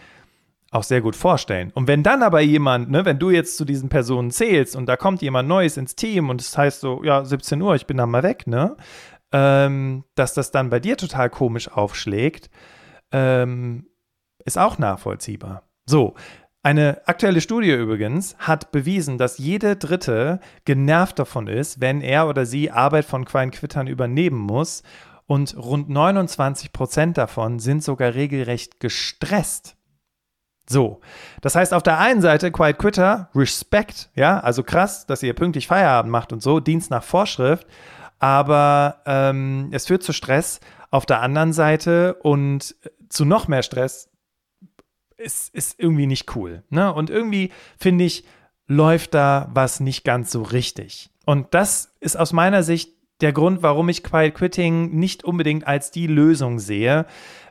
auch 0.71 0.83
sehr 0.83 1.01
gut 1.01 1.17
vorstellen. 1.17 1.71
Und 1.75 1.89
wenn 1.89 2.03
dann 2.03 2.23
aber 2.23 2.41
jemand, 2.41 2.91
ne, 2.91 3.05
wenn 3.05 3.19
du 3.19 3.31
jetzt 3.31 3.57
zu 3.57 3.65
diesen 3.65 3.89
Personen 3.89 4.31
zählst 4.31 4.77
und 4.77 4.87
da 4.87 4.97
kommt 4.97 5.23
jemand 5.23 5.49
Neues 5.49 5.77
ins 5.77 5.97
Team 5.97 6.29
und 6.29 6.41
es 6.41 6.51
das 6.51 6.59
heißt 6.59 6.81
so, 6.81 7.03
ja, 7.05 7.25
17 7.25 7.61
Uhr, 7.63 7.75
ich 7.75 7.87
bin 7.87 7.97
dann 7.97 8.11
mal 8.11 8.23
weg, 8.23 8.47
ne, 8.47 8.77
ähm, 9.33 10.05
dass 10.15 10.35
das 10.35 10.51
dann 10.51 10.71
bei 10.71 10.81
dir 10.81 10.97
total 10.97 11.31
komisch 11.31 11.69
aufschlägt, 11.69 12.51
ähm, 13.13 13.87
ist 14.45 14.59
auch 14.59 14.79
nachvollziehbar. 14.79 15.63
So, 15.87 16.15
eine 16.63 17.01
aktuelle 17.07 17.41
Studie 17.41 17.71
übrigens 17.71 18.37
hat 18.39 18.73
bewiesen, 18.73 19.17
dass 19.17 19.39
jede 19.39 19.77
Dritte 19.77 20.41
genervt 20.67 21.19
davon 21.19 21.47
ist, 21.47 21.81
wenn 21.81 22.03
er 22.03 22.29
oder 22.29 22.45
sie 22.45 22.71
Arbeit 22.71 23.07
von 23.07 23.25
Quine-Quittern 23.25 23.87
übernehmen 23.87 24.39
muss. 24.39 24.83
Und 25.25 25.57
rund 25.57 25.89
29 25.89 26.73
Prozent 26.73 27.17
davon 27.17 27.59
sind 27.59 27.83
sogar 27.83 28.15
regelrecht 28.15 28.81
gestresst. 28.81 29.78
So, 30.69 31.01
das 31.41 31.55
heißt 31.55 31.73
auf 31.73 31.83
der 31.83 31.99
einen 31.99 32.21
Seite 32.21 32.53
Quiet 32.53 32.79
Quitter, 32.79 33.31
Respekt, 33.35 34.11
ja, 34.15 34.39
also 34.41 34.63
krass, 34.63 35.07
dass 35.07 35.23
ihr 35.23 35.33
pünktlich 35.33 35.67
Feierabend 35.67 36.13
macht 36.13 36.33
und 36.33 36.43
so, 36.43 36.61
Dienst 36.61 36.91
nach 36.91 37.03
Vorschrift, 37.03 37.67
aber 38.19 39.03
ähm, 39.07 39.71
es 39.73 39.87
führt 39.87 40.03
zu 40.03 40.13
Stress 40.13 40.61
auf 40.91 41.07
der 41.07 41.23
anderen 41.23 41.53
Seite 41.53 42.15
und 42.23 42.77
zu 43.09 43.25
noch 43.25 43.49
mehr 43.49 43.63
Stress 43.63 44.11
ist, 45.17 45.55
ist 45.55 45.79
irgendwie 45.79 46.07
nicht 46.07 46.35
cool. 46.37 46.63
Ne? 46.71 46.93
Und 46.93 47.11
irgendwie 47.11 47.51
finde 47.79 48.05
ich, 48.05 48.25
läuft 48.67 49.15
da 49.15 49.51
was 49.53 49.81
nicht 49.81 50.05
ganz 50.05 50.31
so 50.31 50.43
richtig. 50.43 51.11
Und 51.25 51.55
das 51.55 51.95
ist 52.01 52.17
aus 52.17 52.33
meiner 52.33 52.63
Sicht 52.63 52.93
der 53.21 53.33
Grund, 53.33 53.63
warum 53.63 53.89
ich 53.89 54.05
Quiet 54.05 54.35
Quitting 54.35 54.91
nicht 54.91 55.25
unbedingt 55.25 55.67
als 55.67 55.91
die 55.91 56.07
Lösung 56.07 56.59
sehe. 56.59 57.07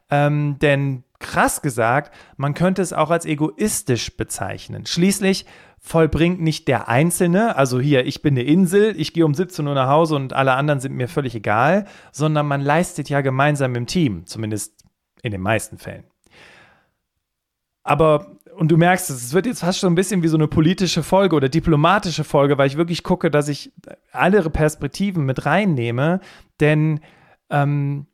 Ähm, 0.09 0.57
denn 0.61 1.03
krass 1.19 1.61
gesagt, 1.61 2.13
man 2.35 2.53
könnte 2.53 2.81
es 2.81 2.93
auch 2.93 3.09
als 3.09 3.25
egoistisch 3.25 4.15
bezeichnen. 4.17 4.85
Schließlich 4.85 5.45
vollbringt 5.79 6.41
nicht 6.41 6.67
der 6.67 6.89
Einzelne, 6.89 7.55
also 7.55 7.79
hier, 7.79 8.05
ich 8.05 8.21
bin 8.21 8.33
eine 8.33 8.43
Insel, 8.43 8.99
ich 8.99 9.13
gehe 9.13 9.25
um 9.25 9.33
17 9.33 9.65
Uhr 9.67 9.73
nach 9.73 9.89
Hause 9.89 10.15
und 10.15 10.33
alle 10.33 10.53
anderen 10.53 10.79
sind 10.79 10.95
mir 10.95 11.07
völlig 11.07 11.35
egal, 11.35 11.85
sondern 12.11 12.47
man 12.47 12.61
leistet 12.61 13.09
ja 13.09 13.21
gemeinsam 13.21 13.75
im 13.75 13.87
Team, 13.87 14.25
zumindest 14.25 14.83
in 15.21 15.31
den 15.31 15.41
meisten 15.41 15.77
Fällen. 15.77 16.03
Aber, 17.83 18.37
und 18.57 18.69
du 18.69 18.77
merkst 18.77 19.09
es, 19.09 19.23
es 19.23 19.33
wird 19.33 19.45
jetzt 19.45 19.61
fast 19.61 19.79
schon 19.79 19.93
ein 19.93 19.95
bisschen 19.95 20.23
wie 20.23 20.27
so 20.27 20.35
eine 20.35 20.47
politische 20.47 21.03
Folge 21.03 21.35
oder 21.35 21.47
diplomatische 21.47 22.25
Folge, 22.25 22.57
weil 22.57 22.67
ich 22.67 22.77
wirklich 22.77 23.01
gucke, 23.01 23.31
dass 23.31 23.47
ich 23.47 23.71
alle 24.11 24.47
Perspektiven 24.49 25.25
mit 25.25 25.45
reinnehme, 25.45 26.19
denn 26.59 26.99
ähm, 27.49 28.07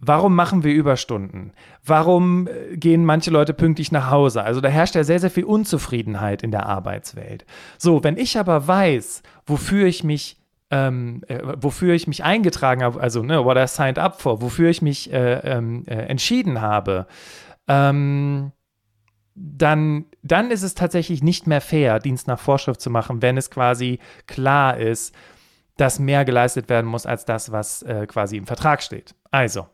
Warum 0.00 0.34
machen 0.34 0.64
wir 0.64 0.72
Überstunden? 0.72 1.52
Warum 1.84 2.48
äh, 2.48 2.76
gehen 2.76 3.04
manche 3.04 3.30
Leute 3.30 3.52
pünktlich 3.52 3.92
nach 3.92 4.10
Hause? 4.10 4.42
Also 4.42 4.60
da 4.60 4.68
herrscht 4.68 4.94
ja 4.94 5.04
sehr, 5.04 5.20
sehr 5.20 5.30
viel 5.30 5.44
Unzufriedenheit 5.44 6.42
in 6.42 6.50
der 6.50 6.66
Arbeitswelt. 6.66 7.44
So, 7.76 8.02
wenn 8.02 8.16
ich 8.16 8.38
aber 8.38 8.66
weiß, 8.66 9.22
wofür 9.46 9.86
ich 9.86 10.02
mich 10.02 10.38
ähm, 10.70 11.22
äh, 11.26 11.40
wofür 11.56 11.94
ich 11.94 12.06
mich 12.06 12.22
eingetragen 12.24 12.82
habe, 12.82 13.00
also 13.00 13.22
ne, 13.22 13.44
what 13.44 13.58
I 13.58 13.66
signed 13.66 13.98
up 13.98 14.20
for, 14.20 14.40
wofür 14.40 14.70
ich 14.70 14.82
mich 14.82 15.12
äh, 15.12 15.40
ähm, 15.40 15.84
äh, 15.86 15.94
entschieden 15.94 16.60
habe, 16.60 17.06
ähm, 17.66 18.52
dann, 19.34 20.04
dann 20.22 20.50
ist 20.50 20.62
es 20.62 20.74
tatsächlich 20.74 21.22
nicht 21.22 21.46
mehr 21.46 21.60
fair, 21.60 21.98
Dienst 21.98 22.28
nach 22.28 22.38
Vorschrift 22.38 22.80
zu 22.80 22.90
machen, 22.90 23.20
wenn 23.20 23.36
es 23.36 23.50
quasi 23.50 23.98
klar 24.26 24.76
ist, 24.76 25.14
dass 25.76 25.98
mehr 25.98 26.24
geleistet 26.24 26.68
werden 26.68 26.86
muss 26.86 27.06
als 27.06 27.24
das, 27.24 27.52
was 27.52 27.82
äh, 27.82 28.06
quasi 28.06 28.36
im 28.36 28.46
Vertrag 28.46 28.82
steht. 28.82 29.14
Also, 29.30 29.66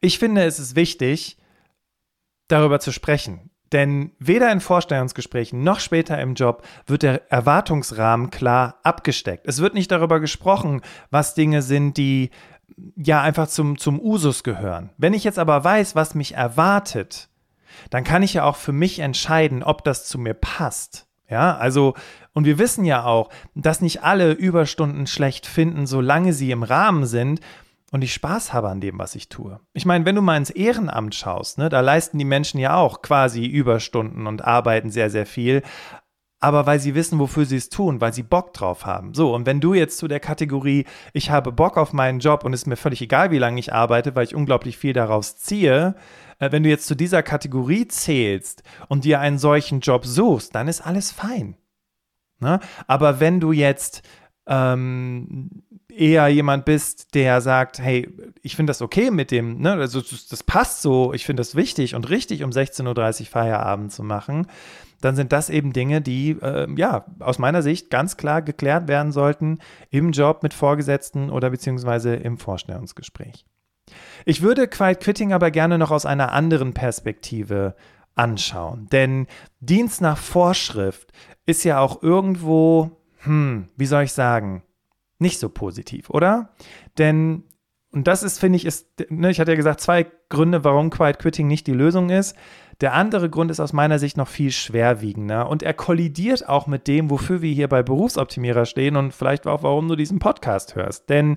Ich 0.00 0.18
finde, 0.18 0.44
es 0.44 0.58
ist 0.58 0.76
wichtig, 0.76 1.36
darüber 2.48 2.80
zu 2.80 2.92
sprechen. 2.92 3.50
Denn 3.72 4.12
weder 4.18 4.50
in 4.50 4.60
Vorstellungsgesprächen 4.60 5.62
noch 5.62 5.78
später 5.78 6.20
im 6.20 6.34
Job 6.34 6.66
wird 6.86 7.02
der 7.04 7.30
Erwartungsrahmen 7.30 8.30
klar 8.30 8.80
abgesteckt. 8.82 9.46
Es 9.46 9.60
wird 9.60 9.74
nicht 9.74 9.92
darüber 9.92 10.18
gesprochen, 10.18 10.80
was 11.10 11.34
Dinge 11.34 11.62
sind, 11.62 11.96
die 11.96 12.30
ja 12.96 13.22
einfach 13.22 13.46
zum, 13.46 13.78
zum 13.78 14.00
Usus 14.00 14.42
gehören. 14.42 14.90
Wenn 14.96 15.14
ich 15.14 15.22
jetzt 15.22 15.38
aber 15.38 15.62
weiß, 15.62 15.94
was 15.94 16.14
mich 16.14 16.34
erwartet, 16.34 17.28
dann 17.90 18.02
kann 18.02 18.24
ich 18.24 18.34
ja 18.34 18.44
auch 18.44 18.56
für 18.56 18.72
mich 18.72 18.98
entscheiden, 18.98 19.62
ob 19.62 19.84
das 19.84 20.06
zu 20.06 20.18
mir 20.18 20.34
passt. 20.34 21.06
Ja, 21.28 21.56
also, 21.56 21.94
und 22.32 22.44
wir 22.44 22.58
wissen 22.58 22.84
ja 22.84 23.04
auch, 23.04 23.30
dass 23.54 23.80
nicht 23.80 24.02
alle 24.02 24.32
Überstunden 24.32 25.06
schlecht 25.06 25.46
finden, 25.46 25.86
solange 25.86 26.32
sie 26.32 26.50
im 26.50 26.64
Rahmen 26.64 27.06
sind 27.06 27.40
und 27.90 28.02
ich 28.02 28.14
Spaß 28.14 28.52
habe 28.52 28.68
an 28.68 28.80
dem, 28.80 28.98
was 28.98 29.14
ich 29.14 29.28
tue. 29.28 29.60
Ich 29.72 29.84
meine, 29.84 30.04
wenn 30.04 30.14
du 30.14 30.22
mal 30.22 30.36
ins 30.36 30.50
Ehrenamt 30.50 31.14
schaust, 31.14 31.58
ne, 31.58 31.68
da 31.68 31.80
leisten 31.80 32.18
die 32.18 32.24
Menschen 32.24 32.60
ja 32.60 32.76
auch 32.76 33.02
quasi 33.02 33.44
Überstunden 33.46 34.26
und 34.26 34.44
arbeiten 34.44 34.90
sehr, 34.90 35.10
sehr 35.10 35.26
viel, 35.26 35.62
aber 36.42 36.64
weil 36.64 36.80
sie 36.80 36.94
wissen, 36.94 37.18
wofür 37.18 37.44
sie 37.44 37.56
es 37.56 37.68
tun, 37.68 38.00
weil 38.00 38.14
sie 38.14 38.22
Bock 38.22 38.54
drauf 38.54 38.86
haben. 38.86 39.12
So, 39.12 39.34
und 39.34 39.44
wenn 39.44 39.60
du 39.60 39.74
jetzt 39.74 39.98
zu 39.98 40.08
der 40.08 40.20
Kategorie, 40.20 40.86
ich 41.12 41.30
habe 41.30 41.52
Bock 41.52 41.76
auf 41.76 41.92
meinen 41.92 42.18
Job 42.18 42.44
und 42.44 42.54
es 42.54 42.62
ist 42.62 42.66
mir 42.66 42.76
völlig 42.76 43.02
egal, 43.02 43.30
wie 43.30 43.38
lange 43.38 43.60
ich 43.60 43.74
arbeite, 43.74 44.16
weil 44.16 44.24
ich 44.24 44.34
unglaublich 44.34 44.78
viel 44.78 44.94
daraus 44.94 45.36
ziehe, 45.36 45.94
äh, 46.38 46.50
wenn 46.50 46.62
du 46.62 46.70
jetzt 46.70 46.86
zu 46.86 46.94
dieser 46.94 47.22
Kategorie 47.22 47.86
zählst 47.88 48.62
und 48.88 49.04
dir 49.04 49.20
einen 49.20 49.38
solchen 49.38 49.80
Job 49.80 50.06
suchst, 50.06 50.54
dann 50.54 50.66
ist 50.66 50.80
alles 50.80 51.12
fein. 51.12 51.56
Ne? 52.38 52.58
Aber 52.86 53.20
wenn 53.20 53.38
du 53.40 53.52
jetzt 53.52 54.02
ähm, 54.46 55.62
eher 55.90 56.28
jemand 56.28 56.64
bist, 56.64 57.14
der 57.14 57.40
sagt, 57.40 57.78
hey, 57.78 58.08
ich 58.42 58.56
finde 58.56 58.70
das 58.70 58.82
okay 58.82 59.10
mit 59.10 59.30
dem, 59.30 59.58
ne, 59.60 59.72
also 59.72 60.00
das 60.00 60.42
passt 60.42 60.82
so, 60.82 61.12
ich 61.12 61.24
finde 61.24 61.40
das 61.40 61.54
wichtig 61.54 61.94
und 61.94 62.08
richtig, 62.10 62.42
um 62.42 62.50
16.30 62.50 63.20
Uhr 63.20 63.26
Feierabend 63.26 63.92
zu 63.92 64.02
machen, 64.02 64.46
dann 65.00 65.16
sind 65.16 65.32
das 65.32 65.50
eben 65.50 65.72
Dinge, 65.72 66.00
die, 66.00 66.32
äh, 66.42 66.68
ja, 66.76 67.06
aus 67.20 67.38
meiner 67.38 67.62
Sicht 67.62 67.90
ganz 67.90 68.16
klar 68.16 68.42
geklärt 68.42 68.88
werden 68.88 69.12
sollten 69.12 69.58
im 69.90 70.12
Job 70.12 70.42
mit 70.42 70.54
Vorgesetzten 70.54 71.30
oder 71.30 71.50
beziehungsweise 71.50 72.14
im 72.14 72.38
Vorstellungsgespräch. 72.38 73.44
Ich 74.24 74.42
würde 74.42 74.68
Quiet 74.68 75.00
Quitting 75.00 75.32
aber 75.32 75.50
gerne 75.50 75.78
noch 75.78 75.90
aus 75.90 76.06
einer 76.06 76.32
anderen 76.32 76.74
Perspektive 76.74 77.74
anschauen, 78.14 78.88
denn 78.92 79.26
Dienst 79.60 80.00
nach 80.00 80.18
Vorschrift 80.18 81.12
ist 81.46 81.64
ja 81.64 81.80
auch 81.80 82.02
irgendwo, 82.02 82.90
hm, 83.22 83.68
wie 83.76 83.86
soll 83.86 84.04
ich 84.04 84.12
sagen, 84.12 84.62
nicht 85.20 85.38
so 85.38 85.48
positiv, 85.48 86.10
oder? 86.10 86.50
Denn, 86.98 87.44
und 87.92 88.06
das 88.06 88.22
ist, 88.22 88.38
finde 88.38 88.56
ich, 88.56 88.64
ist, 88.64 88.88
ne, 89.10 89.30
ich 89.30 89.40
hatte 89.40 89.52
ja 89.52 89.56
gesagt, 89.56 89.80
zwei 89.80 90.06
Gründe, 90.28 90.64
warum 90.64 90.90
Quiet 90.90 91.18
Quitting 91.18 91.46
nicht 91.46 91.66
die 91.66 91.72
Lösung 91.72 92.10
ist. 92.10 92.36
Der 92.80 92.94
andere 92.94 93.28
Grund 93.28 93.50
ist 93.50 93.60
aus 93.60 93.72
meiner 93.72 93.98
Sicht 93.98 94.16
noch 94.16 94.28
viel 94.28 94.50
schwerwiegender 94.50 95.48
und 95.48 95.62
er 95.62 95.74
kollidiert 95.74 96.48
auch 96.48 96.66
mit 96.66 96.88
dem, 96.88 97.10
wofür 97.10 97.42
wir 97.42 97.52
hier 97.52 97.68
bei 97.68 97.82
Berufsoptimierer 97.82 98.64
stehen 98.64 98.96
und 98.96 99.12
vielleicht 99.12 99.46
auch, 99.46 99.62
warum 99.62 99.88
du 99.88 99.96
diesen 99.96 100.18
Podcast 100.18 100.76
hörst. 100.76 101.10
Denn 101.10 101.36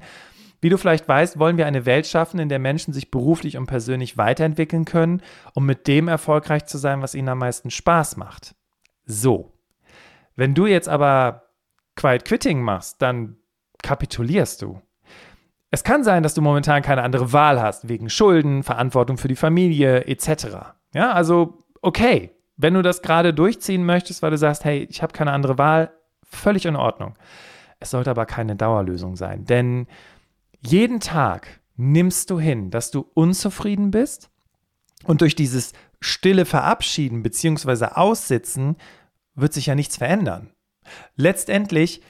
wie 0.61 0.69
du 0.69 0.77
vielleicht 0.77 1.05
weißt, 1.09 1.39
wollen 1.39 1.57
wir 1.57 1.65
eine 1.65 1.85
Welt 1.85 2.07
schaffen, 2.07 2.39
in 2.39 2.47
der 2.47 2.59
Menschen 2.59 2.93
sich 2.93 3.11
beruflich 3.11 3.57
und 3.57 3.65
persönlich 3.65 4.17
weiterentwickeln 4.17 4.85
können, 4.85 5.21
um 5.53 5.65
mit 5.65 5.87
dem 5.87 6.07
erfolgreich 6.07 6.65
zu 6.67 6.77
sein, 6.77 7.01
was 7.01 7.15
ihnen 7.15 7.27
am 7.27 7.39
meisten 7.39 7.69
Spaß 7.69 8.15
macht. 8.15 8.55
So. 9.05 9.51
Wenn 10.37 10.53
du 10.55 10.65
jetzt 10.65 10.87
aber 10.87 11.49
Quiet 11.95 12.23
Quitting 12.23 12.61
machst, 12.61 13.01
dann 13.01 13.35
kapitulierst 13.83 14.63
du. 14.63 14.81
Es 15.69 15.83
kann 15.83 16.03
sein, 16.03 16.23
dass 16.23 16.33
du 16.33 16.41
momentan 16.41 16.81
keine 16.81 17.03
andere 17.03 17.33
Wahl 17.33 17.61
hast, 17.61 17.89
wegen 17.89 18.09
Schulden, 18.09 18.63
Verantwortung 18.63 19.17
für 19.17 19.27
die 19.27 19.35
Familie 19.35 20.05
etc. 20.05 20.75
Ja, 20.93 21.11
also 21.11 21.59
okay, 21.81 22.31
wenn 22.57 22.73
du 22.73 22.81
das 22.81 23.01
gerade 23.01 23.33
durchziehen 23.33 23.85
möchtest, 23.85 24.21
weil 24.21 24.31
du 24.31 24.37
sagst, 24.37 24.65
hey, 24.65 24.87
ich 24.89 25.01
habe 25.01 25.13
keine 25.13 25.31
andere 25.31 25.57
Wahl, 25.57 25.91
völlig 26.23 26.65
in 26.65 26.75
Ordnung. 26.75 27.15
Es 27.79 27.91
sollte 27.91 28.11
aber 28.11 28.25
keine 28.25 28.55
Dauerlösung 28.55 29.15
sein, 29.15 29.45
denn 29.45 29.87
jeden 30.61 30.99
Tag 30.99 31.59
nimmst 31.75 32.29
du 32.29 32.39
hin, 32.39 32.69
dass 32.69 32.91
du 32.91 33.09
unzufrieden 33.13 33.91
bist 33.91 34.29
und 35.03 35.21
durch 35.21 35.35
dieses 35.35 35.73
stille 35.99 36.45
Verabschieden 36.45 37.23
bzw. 37.23 37.85
Aussitzen 37.93 38.77
wird 39.35 39.53
sich 39.53 39.65
ja 39.65 39.75
nichts 39.75 39.97
verändern. 39.97 40.51
Letztendlich 41.15 42.01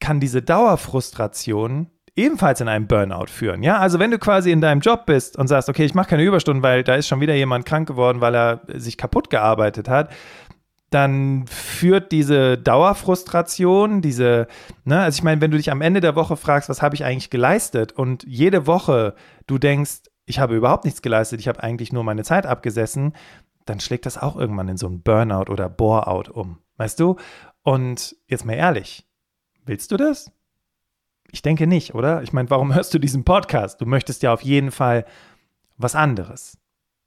kann 0.00 0.20
diese 0.20 0.42
Dauerfrustration 0.42 1.90
ebenfalls 2.18 2.60
in 2.60 2.68
einem 2.68 2.86
Burnout 2.86 3.26
führen. 3.28 3.62
Ja, 3.62 3.78
also 3.78 3.98
wenn 3.98 4.10
du 4.10 4.18
quasi 4.18 4.50
in 4.50 4.60
deinem 4.60 4.80
Job 4.80 5.06
bist 5.06 5.38
und 5.38 5.46
sagst, 5.46 5.68
okay, 5.68 5.84
ich 5.84 5.94
mache 5.94 6.10
keine 6.10 6.24
Überstunden, 6.24 6.62
weil 6.62 6.82
da 6.82 6.96
ist 6.96 7.06
schon 7.06 7.20
wieder 7.20 7.34
jemand 7.34 7.64
krank 7.64 7.86
geworden, 7.86 8.20
weil 8.20 8.34
er 8.34 8.60
sich 8.74 8.98
kaputt 8.98 9.30
gearbeitet 9.30 9.88
hat, 9.88 10.10
dann 10.90 11.46
führt 11.46 12.12
diese 12.12 12.58
Dauerfrustration, 12.58 14.00
diese, 14.00 14.48
ne, 14.84 15.00
also 15.00 15.16
ich 15.16 15.22
meine, 15.22 15.40
wenn 15.40 15.50
du 15.50 15.58
dich 15.58 15.70
am 15.70 15.82
Ende 15.82 16.00
der 16.00 16.16
Woche 16.16 16.36
fragst, 16.36 16.68
was 16.68 16.82
habe 16.82 16.94
ich 16.94 17.04
eigentlich 17.04 17.30
geleistet 17.30 17.92
und 17.92 18.24
jede 18.26 18.66
Woche 18.66 19.14
du 19.46 19.58
denkst, 19.58 20.04
ich 20.24 20.38
habe 20.38 20.56
überhaupt 20.56 20.84
nichts 20.84 21.02
geleistet, 21.02 21.40
ich 21.40 21.48
habe 21.48 21.62
eigentlich 21.62 21.92
nur 21.92 22.04
meine 22.04 22.24
Zeit 22.24 22.46
abgesessen, 22.46 23.12
dann 23.64 23.80
schlägt 23.80 24.06
das 24.06 24.18
auch 24.18 24.36
irgendwann 24.36 24.68
in 24.68 24.76
so 24.78 24.88
ein 24.88 25.02
Burnout 25.02 25.50
oder 25.50 25.68
Boreout 25.68 26.30
um, 26.32 26.58
weißt 26.78 26.98
du? 27.00 27.16
Und 27.62 28.16
jetzt 28.26 28.46
mal 28.46 28.54
ehrlich, 28.54 29.07
willst 29.68 29.92
du 29.92 29.96
das? 29.96 30.32
Ich 31.30 31.42
denke 31.42 31.66
nicht, 31.66 31.94
oder? 31.94 32.22
Ich 32.22 32.32
meine, 32.32 32.50
warum 32.50 32.74
hörst 32.74 32.94
du 32.94 32.98
diesen 32.98 33.24
Podcast? 33.24 33.80
Du 33.80 33.86
möchtest 33.86 34.22
ja 34.22 34.32
auf 34.32 34.40
jeden 34.40 34.70
Fall 34.70 35.04
was 35.76 35.94
anderes. 35.94 36.56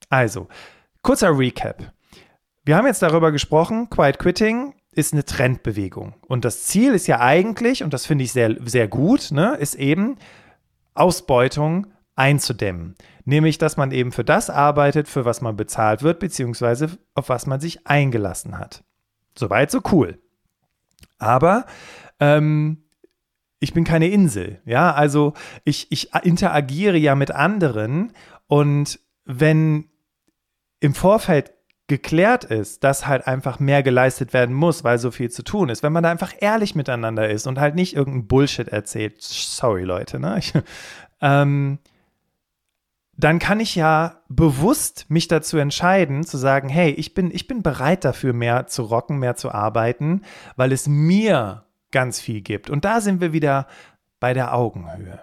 Also, 0.10 0.48
kurzer 1.02 1.38
Recap. 1.38 1.92
Wir 2.64 2.78
haben 2.78 2.86
jetzt 2.86 3.02
darüber 3.02 3.32
gesprochen, 3.32 3.90
Quiet 3.90 4.20
Quitting 4.20 4.76
ist 4.94 5.14
eine 5.14 5.26
Trendbewegung. 5.26 6.16
Und 6.28 6.46
das 6.46 6.66
Ziel 6.66 6.94
ist 6.94 7.08
ja 7.08 7.20
eigentlich, 7.20 7.84
und 7.84 7.94
das 7.94 8.06
finde 8.06 8.24
ich 8.24 8.32
sehr, 8.32 8.56
sehr 8.66 8.88
gut, 8.88 9.32
ne, 9.32 9.56
ist 9.56 9.76
eben 9.76 10.18
Ausbeutung 10.94 11.88
einzudämmen. 12.16 12.96
Nämlich, 13.26 13.58
dass 13.58 13.78
man 13.78 13.92
eben 13.92 14.12
für 14.12 14.24
das 14.24 14.50
arbeitet, 14.50 15.08
für 15.08 15.26
was 15.26 15.42
man 15.42 15.56
bezahlt 15.56 16.04
wird, 16.04 16.20
beziehungsweise 16.20 16.98
auf 17.16 17.30
was 17.30 17.48
man 17.48 17.60
sich 17.60 17.88
eingelassen 17.88 18.60
hat. 18.60 18.84
Soweit, 19.38 19.72
so 19.72 19.82
cool. 19.92 20.20
Aber 21.18 21.66
ähm, 22.22 22.78
ich 23.60 23.74
bin 23.74 23.84
keine 23.84 24.08
Insel. 24.08 24.62
Ja, 24.66 24.94
also 24.94 25.34
ich, 25.66 25.92
ich 25.92 26.14
interagiere 26.24 26.98
ja 26.98 27.16
mit 27.16 27.32
anderen 27.32 28.14
und 28.48 29.00
wenn 29.26 29.90
im 30.80 30.94
Vorfeld 30.96 31.52
geklärt 31.88 32.46
ist, 32.46 32.86
dass 32.86 33.06
halt 33.06 33.28
einfach 33.28 33.60
mehr 33.60 33.84
geleistet 33.84 34.34
werden 34.34 34.56
muss, 34.56 34.86
weil 34.86 34.98
so 34.98 35.12
viel 35.12 35.30
zu 35.30 35.44
tun 35.44 35.68
ist, 35.68 35.84
wenn 35.84 35.92
man 35.92 36.04
da 36.04 36.10
einfach 36.10 36.34
ehrlich 36.40 36.74
miteinander 36.74 37.30
ist 37.30 37.48
und 37.48 37.60
halt 37.60 37.76
nicht 37.76 37.96
irgendein 37.96 38.28
Bullshit 38.28 38.70
erzählt, 38.70 39.22
sorry 39.22 39.84
Leute, 39.84 40.20
ne? 40.20 40.38
Ich, 40.40 40.54
ähm, 41.22 41.80
dann 43.18 43.40
kann 43.40 43.60
ich 43.60 43.76
ja 43.76 44.22
bewusst 44.30 45.06
mich 45.10 45.28
dazu 45.28 45.58
entscheiden, 45.58 46.24
zu 46.24 46.38
sagen, 46.38 46.70
hey, 46.70 46.92
ich 46.92 47.14
bin, 47.14 47.30
ich 47.30 47.46
bin 47.46 47.62
bereit 47.62 48.06
dafür, 48.06 48.34
mehr 48.34 48.68
zu 48.68 48.84
rocken, 48.84 49.20
mehr 49.20 49.36
zu 49.36 49.52
arbeiten, 49.52 50.22
weil 50.56 50.72
es 50.72 50.88
mir 50.88 51.66
ganz 51.92 52.20
viel 52.20 52.42
gibt. 52.42 52.70
Und 52.70 52.86
da 52.86 53.02
sind 53.02 53.22
wir 53.22 53.34
wieder 53.34 53.68
bei 54.20 54.34
der 54.34 54.54
Augenhöhe. 54.54 55.20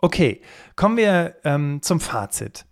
Okay, 0.00 0.42
kommen 0.76 0.96
wir 0.96 1.36
ähm, 1.44 1.80
zum 1.82 1.98
Fazit. 2.00 2.64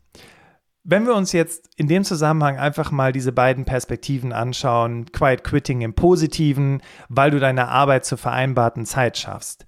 Wenn 0.84 1.06
wir 1.06 1.16
uns 1.16 1.32
jetzt 1.32 1.68
in 1.74 1.88
dem 1.88 2.04
Zusammenhang 2.04 2.58
einfach 2.58 2.92
mal 2.92 3.10
diese 3.10 3.32
beiden 3.32 3.64
Perspektiven 3.64 4.32
anschauen, 4.32 5.10
Quiet 5.10 5.42
Quitting 5.42 5.80
im 5.80 5.94
Positiven, 5.94 6.80
weil 7.08 7.32
du 7.32 7.40
deine 7.40 7.66
Arbeit 7.66 8.04
zur 8.04 8.18
vereinbarten 8.18 8.86
Zeit 8.86 9.18
schaffst, 9.18 9.66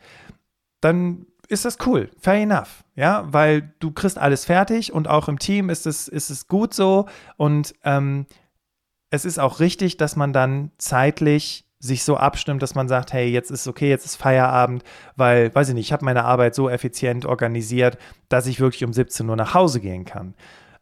dann 0.81 1.27
ist 1.49 1.65
das 1.65 1.79
cool, 1.87 2.11
fair 2.21 2.35
enough, 2.35 2.85
ja, 2.95 3.25
weil 3.33 3.75
du 3.81 3.91
kriegst 3.91 4.19
alles 4.19 4.45
fertig 4.45 4.93
und 4.93 5.09
auch 5.09 5.29
im 5.29 5.41
Team 5.41 5.71
ist 5.71 5.87
es, 5.87 6.07
ist 6.07 6.31
es 6.31 6.47
gut 6.47 6.75
so 6.75 7.09
und 7.37 7.75
ähm, 7.83 8.27
es 9.11 9.25
ist 9.25 9.39
auch 9.41 9.59
richtig, 9.59 9.97
dass 9.97 10.15
man 10.15 10.33
dann 10.33 10.71
zeitlich 10.79 11.68
sich 11.81 12.03
so 12.03 12.17
abstimmt, 12.17 12.63
dass 12.63 12.75
man 12.75 12.89
sagt, 12.89 13.13
hey, 13.13 13.29
jetzt 13.29 13.51
ist 13.51 13.69
okay, 13.69 13.89
jetzt 13.89 14.05
ist 14.05 14.17
Feierabend, 14.17 14.83
weil, 15.17 15.55
weiß 15.55 15.69
ich 15.69 15.75
nicht, 15.75 15.87
ich 15.87 15.93
habe 15.93 16.05
meine 16.05 16.25
Arbeit 16.25 16.55
so 16.55 16.69
effizient 16.69 17.25
organisiert, 17.25 17.99
dass 18.29 18.47
ich 18.47 18.61
wirklich 18.61 18.85
um 18.85 18.93
17 18.93 19.29
Uhr 19.29 19.37
nach 19.37 19.55
Hause 19.55 19.81
gehen 19.81 20.05
kann. 20.05 20.35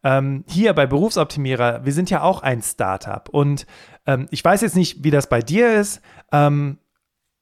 Ähm, 0.03 0.43
hier 0.47 0.73
bei 0.73 0.85
Berufsoptimierer, 0.85 1.85
wir 1.85 1.93
sind 1.93 2.09
ja 2.09 2.21
auch 2.21 2.41
ein 2.41 2.61
Startup 2.61 3.29
und 3.29 3.67
ähm, 4.05 4.27
ich 4.31 4.43
weiß 4.43 4.61
jetzt 4.61 4.75
nicht, 4.75 5.03
wie 5.03 5.11
das 5.11 5.29
bei 5.29 5.41
dir 5.41 5.75
ist. 5.75 6.01
Ähm, 6.31 6.79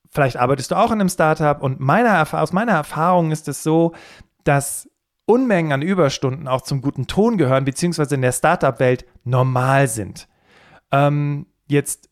vielleicht 0.09 0.37
arbeitest 0.37 0.71
du 0.71 0.75
auch 0.75 0.91
in 0.91 0.99
einem 0.99 1.09
Startup 1.09 1.61
und 1.61 1.79
meiner, 1.79 2.25
aus 2.33 2.53
meiner 2.53 2.73
Erfahrung 2.73 3.31
ist 3.31 3.47
es 3.47 3.63
so, 3.63 3.93
dass 4.43 4.89
Unmengen 5.25 5.71
an 5.71 5.81
Überstunden 5.81 6.47
auch 6.47 6.61
zum 6.61 6.81
guten 6.81 7.07
Ton 7.07 7.37
gehören, 7.37 7.65
beziehungsweise 7.65 8.15
in 8.15 8.21
der 8.21 8.31
Startup-Welt 8.31 9.05
normal 9.23 9.87
sind. 9.87 10.27
Ähm, 10.91 11.47
jetzt 11.67 12.09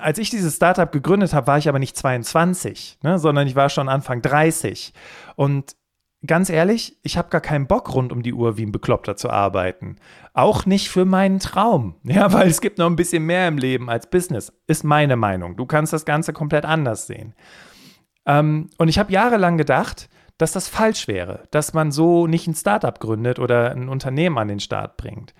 als 0.00 0.18
ich 0.18 0.30
dieses 0.30 0.56
Startup 0.56 0.90
gegründet 0.90 1.32
habe, 1.32 1.46
war 1.46 1.58
ich 1.58 1.68
aber 1.68 1.78
nicht 1.78 1.96
22, 1.96 2.98
ne, 3.02 3.18
sondern 3.18 3.46
ich 3.46 3.56
war 3.56 3.68
schon 3.68 3.88
Anfang 3.88 4.22
30. 4.22 4.92
Und 5.36 5.76
ganz 6.26 6.50
ehrlich, 6.50 6.98
ich 7.02 7.16
habe 7.16 7.28
gar 7.28 7.40
keinen 7.40 7.66
Bock, 7.66 7.94
rund 7.94 8.12
um 8.12 8.22
die 8.22 8.32
Uhr 8.32 8.56
wie 8.56 8.66
ein 8.66 8.72
Bekloppter 8.72 9.16
zu 9.16 9.30
arbeiten. 9.30 9.96
Auch 10.32 10.66
nicht 10.66 10.88
für 10.88 11.04
meinen 11.04 11.38
Traum. 11.38 11.96
Ja, 12.04 12.32
weil 12.32 12.48
es 12.48 12.60
gibt 12.60 12.78
noch 12.78 12.86
ein 12.86 12.96
bisschen 12.96 13.24
mehr 13.24 13.48
im 13.48 13.58
Leben 13.58 13.90
als 13.90 14.08
Business, 14.08 14.52
ist 14.66 14.84
meine 14.84 15.16
Meinung. 15.16 15.56
Du 15.56 15.66
kannst 15.66 15.92
das 15.92 16.04
Ganze 16.04 16.32
komplett 16.32 16.64
anders 16.64 17.06
sehen. 17.06 17.34
Ähm, 18.26 18.70
und 18.78 18.88
ich 18.88 18.98
habe 18.98 19.12
jahrelang 19.12 19.56
gedacht, 19.56 20.08
dass 20.38 20.52
das 20.52 20.68
falsch 20.68 21.08
wäre, 21.08 21.44
dass 21.50 21.74
man 21.74 21.90
so 21.90 22.26
nicht 22.26 22.46
ein 22.46 22.54
Startup 22.54 22.98
gründet 22.98 23.38
oder 23.38 23.72
ein 23.72 23.88
Unternehmen 23.88 24.38
an 24.38 24.48
den 24.48 24.60
Start 24.60 24.96
bringt. 24.96 25.34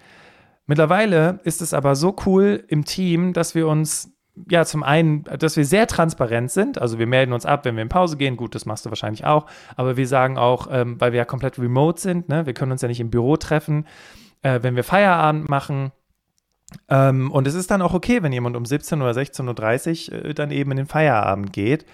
Mittlerweile 0.67 1.41
ist 1.45 1.63
es 1.63 1.73
aber 1.73 1.97
so 1.97 2.15
cool 2.27 2.65
im 2.69 2.85
Team, 2.85 3.33
dass 3.33 3.55
wir 3.55 3.69
uns 3.69 4.13
ja, 4.49 4.65
zum 4.65 4.83
einen, 4.83 5.25
dass 5.25 5.57
wir 5.57 5.65
sehr 5.65 5.87
transparent 5.87 6.51
sind. 6.51 6.81
Also 6.81 6.99
wir 6.99 7.07
melden 7.07 7.33
uns 7.33 7.47
ab, 7.47 7.65
wenn 7.65 7.77
wir 7.77 7.83
in 7.83 7.89
Pause 7.89 8.17
gehen. 8.17 8.37
Gut, 8.37 8.55
das 8.55 8.67
machst 8.67 8.87
du 8.87 8.91
wahrscheinlich 8.91 9.25
auch. 9.25 9.47
Aber 9.77 9.97
wir 9.97 10.07
sagen 10.07 10.39
auch, 10.39 10.69
ähm, 10.71 11.01
weil 11.01 11.13
wir 11.13 11.19
ja 11.19 11.25
komplett 11.25 11.59
remote 11.59 12.01
sind, 12.01 12.29
ne? 12.29 12.47
wir 12.47 12.55
können 12.55 12.73
uns 12.73 12.83
ja 12.83 12.89
nicht 12.89 13.01
im 13.01 13.11
Büro 13.11 13.37
treffen, 13.37 13.87
äh, 14.43 14.61
wenn 14.63 14.77
wir 14.77 14.85
Feierabend 14.85 15.49
machen. 15.49 15.93
Ähm, 16.89 17.31
und 17.31 17.47
es 17.47 17.55
ist 17.55 17.71
dann 17.71 17.83
auch 17.83 17.95
okay, 17.95 18.23
wenn 18.23 18.33
jemand 18.33 18.57
um 18.57 18.65
17 18.65 19.01
oder 19.01 19.13
16.30 19.13 20.13
Uhr 20.13 20.25
äh, 20.27 20.35
dann 20.35 20.51
eben 20.51 20.71
in 20.73 20.77
den 20.77 20.87
Feierabend 20.87 21.53
geht, 21.53 21.87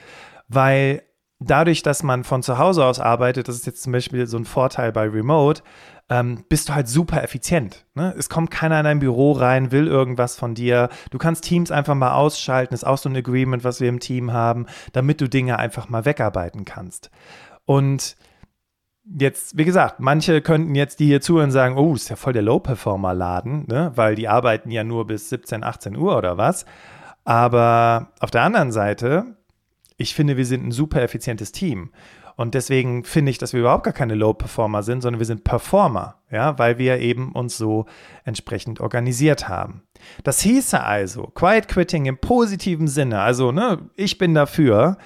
weil 0.49 1.03
dadurch, 1.39 1.83
dass 1.83 2.03
man 2.03 2.25
von 2.25 2.43
zu 2.43 2.59
Hause 2.59 2.85
aus 2.85 3.01
arbeitet, 3.01 3.49
das 3.49 3.57
ist 3.57 3.67
jetzt 3.67 3.83
zum 3.83 3.93
Beispiel 3.93 4.27
so 4.27 4.37
ein 4.37 4.45
Vorteil 4.45 4.93
bei 4.93 5.09
Remote, 5.09 5.63
ähm, 6.11 6.45
bist 6.49 6.69
du 6.69 6.75
halt 6.75 6.89
super 6.89 7.23
effizient. 7.23 7.87
Ne? 7.95 8.15
Es 8.19 8.29
kommt 8.29 8.51
keiner 8.51 8.79
in 8.79 8.85
dein 8.85 8.99
Büro 8.99 9.33
rein, 9.33 9.73
will 9.73 9.87
irgendwas 9.87 10.37
von 10.37 10.55
dir. 10.55 10.91
Du 11.11 11.19
kannst 11.19 11.45
Teams 11.45 11.71
einfach 11.71 11.95
mal 11.95 12.13
ausschalten, 12.13 12.75
ist 12.75 12.87
auch 12.87 12.99
so 12.99 13.09
ein 13.09 13.17
Agreement, 13.17 13.65
was 13.65 13.81
wir 13.81 13.89
im 13.89 14.01
Team 14.01 14.33
haben, 14.33 14.67
damit 14.93 15.21
du 15.21 15.29
Dinge 15.29 15.59
einfach 15.59 15.89
mal 15.89 16.05
wegarbeiten 16.05 16.65
kannst. 16.65 17.11
Und 17.65 18.17
jetzt, 19.19 19.57
wie 19.57 19.65
gesagt, 19.65 20.01
manche 20.01 20.43
könnten 20.43 20.75
jetzt 20.75 21.01
die 21.01 21.07
hier 21.07 21.21
zuhören 21.23 21.51
sagen, 21.51 21.77
oh, 21.77 21.95
ist 21.95 22.11
ja 22.11 22.17
voll 22.17 22.35
der 22.35 22.43
Low-Performer-Laden, 22.43 23.67
ne? 23.69 23.93
weil 23.95 24.15
die 24.15 24.29
arbeiten 24.29 24.71
ja 24.71 24.85
nur 24.85 25.07
bis 25.07 25.31
17, 25.31 25.65
18 25.65 25.97
Uhr 25.97 26.17
oder 26.17 26.37
was. 26.37 26.67
Aber 27.25 28.13
auf 28.21 28.31
der 28.31 28.43
anderen 28.43 28.73
Seite, 28.73 29.37
ich 29.97 30.15
finde, 30.15 30.37
wir 30.37 30.45
sind 30.45 30.67
ein 30.67 30.73
super 30.73 31.01
effizientes 31.01 31.53
Team. 31.53 31.91
Und 32.37 32.55
deswegen 32.55 33.05
finde 33.05 33.31
ich, 33.31 33.39
dass 33.39 33.53
wir 33.53 33.61
überhaupt 33.61 33.85
gar 33.85 33.93
keine 33.93 34.15
Low-Performer 34.15 34.83
sind, 34.83 35.03
sondern 35.03 35.21
wir 35.21 35.27
sind 35.27 35.45
Performer, 35.45 36.17
ja, 36.31 36.59
weil 36.59 36.79
wir 36.79 36.99
eben 36.99 37.33
uns 37.33 37.57
so 37.57 37.87
entsprechend 38.25 38.81
organisiert 38.81 39.49
haben. 39.49 39.83
Das 40.25 40.41
hieße 40.41 40.83
also, 40.83 41.29
Quiet 41.35 41.69
Quitting 41.69 42.07
im 42.07 42.19
positiven 42.19 42.89
Sinne, 42.89 43.21
also, 43.21 43.53
ne, 43.53 43.91
ich 43.97 44.19
bin 44.19 44.35
dafür, 44.35 44.99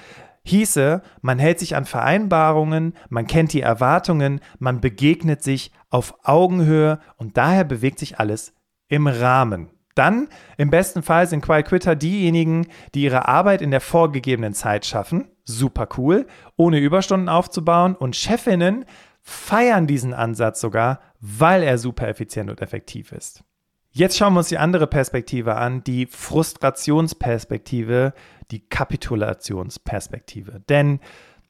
hieße, 0.45 1.03
man 1.21 1.39
hält 1.39 1.59
sich 1.59 1.77
an 1.77 1.85
Vereinbarungen, 1.85 2.95
man 3.11 3.27
kennt 3.27 3.53
die 3.53 3.61
Erwartungen, 3.61 4.41
man 4.59 4.81
begegnet 4.81 5.43
sich 5.43 5.73
auf 5.91 6.15
Augenhöhe 6.23 6.99
und 7.17 7.37
daher 7.37 7.65
bewegt 7.65 7.99
sich 7.99 8.19
alles 8.19 8.55
im 8.89 9.07
Rahmen. 9.07 9.69
Dann, 9.99 10.29
im 10.57 10.71
besten 10.71 11.03
Fall, 11.03 11.27
sind 11.27 11.43
Quiet 11.43 11.67
Quitter 11.67 11.97
diejenigen, 11.97 12.69
die 12.95 13.03
ihre 13.03 13.27
Arbeit 13.27 13.61
in 13.61 13.73
der 13.73 13.81
vorgegebenen 13.81 14.55
Zeit 14.55 14.87
schaffen. 14.87 15.29
Super 15.45 15.89
cool, 15.97 16.29
ohne 16.57 16.79
Überstunden 16.79 17.29
aufzubauen. 17.29 17.97
Und 17.97 18.15
Chefinnen 18.15 18.85
feiern 19.23 19.89
diesen 19.89 20.15
Ansatz 20.15 20.61
sogar, 20.61 21.01
weil 21.21 21.65
er 21.65 21.79
super 21.79 22.07
effizient 22.07 22.49
und 22.49 22.63
effektiv 22.63 23.11
ist. 23.11 23.43
Jetzt 23.91 24.17
schauen 24.17 24.35
wir 24.35 24.39
uns 24.39 24.49
die 24.49 24.59
andere 24.59 24.87
Perspektive 24.87 25.57
an, 25.57 25.83
die 25.83 26.07
Frustrationsperspektive, 26.07 28.15
die 28.53 28.69
Kapitulationsperspektive. 28.69 30.61
Denn 30.69 31.01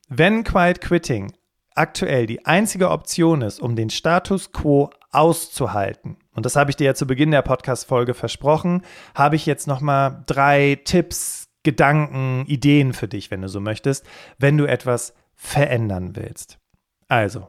wenn 0.08 0.42
Quiet 0.42 0.80
Quitting 0.80 1.34
aktuell 1.74 2.26
die 2.26 2.46
einzige 2.46 2.88
Option 2.90 3.42
ist, 3.42 3.60
um 3.60 3.76
den 3.76 3.90
Status 3.90 4.52
quo 4.52 4.88
auszuhalten, 5.10 6.16
und 6.38 6.46
das 6.46 6.54
habe 6.54 6.70
ich 6.70 6.76
dir 6.76 6.84
ja 6.84 6.94
zu 6.94 7.04
Beginn 7.04 7.32
der 7.32 7.42
Podcast-Folge 7.42 8.14
versprochen, 8.14 8.82
habe 9.12 9.34
ich 9.34 9.44
jetzt 9.44 9.66
nochmal 9.66 10.22
drei 10.26 10.80
Tipps, 10.84 11.48
Gedanken, 11.64 12.44
Ideen 12.46 12.92
für 12.92 13.08
dich, 13.08 13.32
wenn 13.32 13.42
du 13.42 13.48
so 13.48 13.58
möchtest, 13.58 14.06
wenn 14.38 14.56
du 14.56 14.64
etwas 14.64 15.14
verändern 15.34 16.14
willst. 16.14 16.60
Also, 17.08 17.48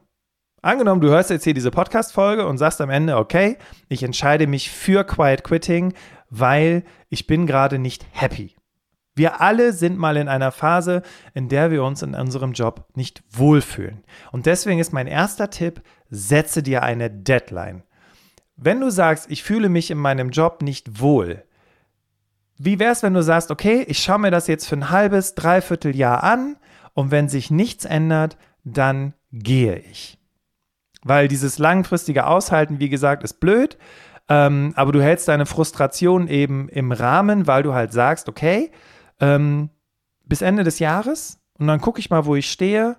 angenommen, 0.63 1.01
du 1.01 1.09
hörst 1.09 1.29
jetzt 1.29 1.43
hier 1.43 1.53
diese 1.53 1.69
Podcast-Folge 1.69 2.47
und 2.47 2.57
sagst 2.57 2.81
am 2.81 2.89
Ende, 2.89 3.17
okay, 3.17 3.59
ich 3.89 4.01
entscheide 4.01 4.47
mich 4.47 4.71
für 4.71 5.03
Quiet 5.03 5.43
Quitting, 5.43 5.93
weil 6.31 6.83
ich 7.09 7.27
bin 7.27 7.45
gerade 7.45 7.77
nicht 7.77 8.07
happy. 8.11 8.55
Wir 9.13 9.39
alle 9.39 9.71
sind 9.71 9.99
mal 9.99 10.17
in 10.17 10.27
einer 10.27 10.51
Phase, 10.51 11.03
in 11.35 11.47
der 11.47 11.69
wir 11.69 11.83
uns 11.83 12.01
in 12.01 12.15
unserem 12.15 12.53
Job 12.53 12.87
nicht 12.95 13.21
wohlfühlen. 13.29 14.03
Und 14.31 14.47
deswegen 14.47 14.79
ist 14.79 14.93
mein 14.93 15.05
erster 15.05 15.51
Tipp, 15.51 15.83
setze 16.09 16.63
dir 16.63 16.81
eine 16.81 17.11
Deadline. 17.11 17.83
Wenn 18.61 18.81
du 18.81 18.89
sagst, 18.89 19.31
ich 19.31 19.43
fühle 19.43 19.69
mich 19.69 19.89
in 19.89 19.97
meinem 19.97 20.31
Job 20.31 20.61
nicht 20.61 20.99
wohl, 20.99 21.43
wie 22.57 22.77
wäre 22.77 22.91
es, 22.91 23.03
wenn 23.03 23.13
du 23.13 23.23
sagst, 23.23 23.51
okay, 23.51 23.85
ich 23.87 23.99
schaue 23.99 24.19
mir 24.19 24.31
das 24.31 24.47
jetzt 24.47 24.67
für 24.67 24.75
ein 24.75 24.89
halbes, 24.89 25.33
dreiviertel 25.33 25.95
Jahr 25.95 26.23
an 26.23 26.57
und 26.93 27.09
wenn 27.09 27.29
sich 27.29 27.51
nichts 27.51 27.85
ändert, 27.85 28.37
dann 28.65 29.13
gehe 29.31 29.77
ich. 29.77 30.17
Weil 31.03 31.29
dieses 31.29 31.57
langfristige 31.57 32.27
Aushalten, 32.27 32.79
wie 32.79 32.89
gesagt, 32.89 33.23
ist 33.23 33.39
blöd, 33.39 33.77
ähm, 34.27 34.73
aber 34.75 34.91
du 34.91 35.01
hältst 35.01 35.29
deine 35.29 35.45
Frustration 35.45 36.27
eben 36.27 36.67
im 36.67 36.91
Rahmen, 36.91 37.47
weil 37.47 37.63
du 37.63 37.73
halt 37.73 37.93
sagst, 37.93 38.27
okay, 38.27 38.71
ähm, 39.21 39.69
bis 40.25 40.41
Ende 40.41 40.65
des 40.65 40.79
Jahres 40.79 41.39
und 41.57 41.67
dann 41.67 41.79
gucke 41.79 42.01
ich 42.01 42.09
mal, 42.09 42.25
wo 42.25 42.35
ich 42.35 42.51
stehe 42.51 42.97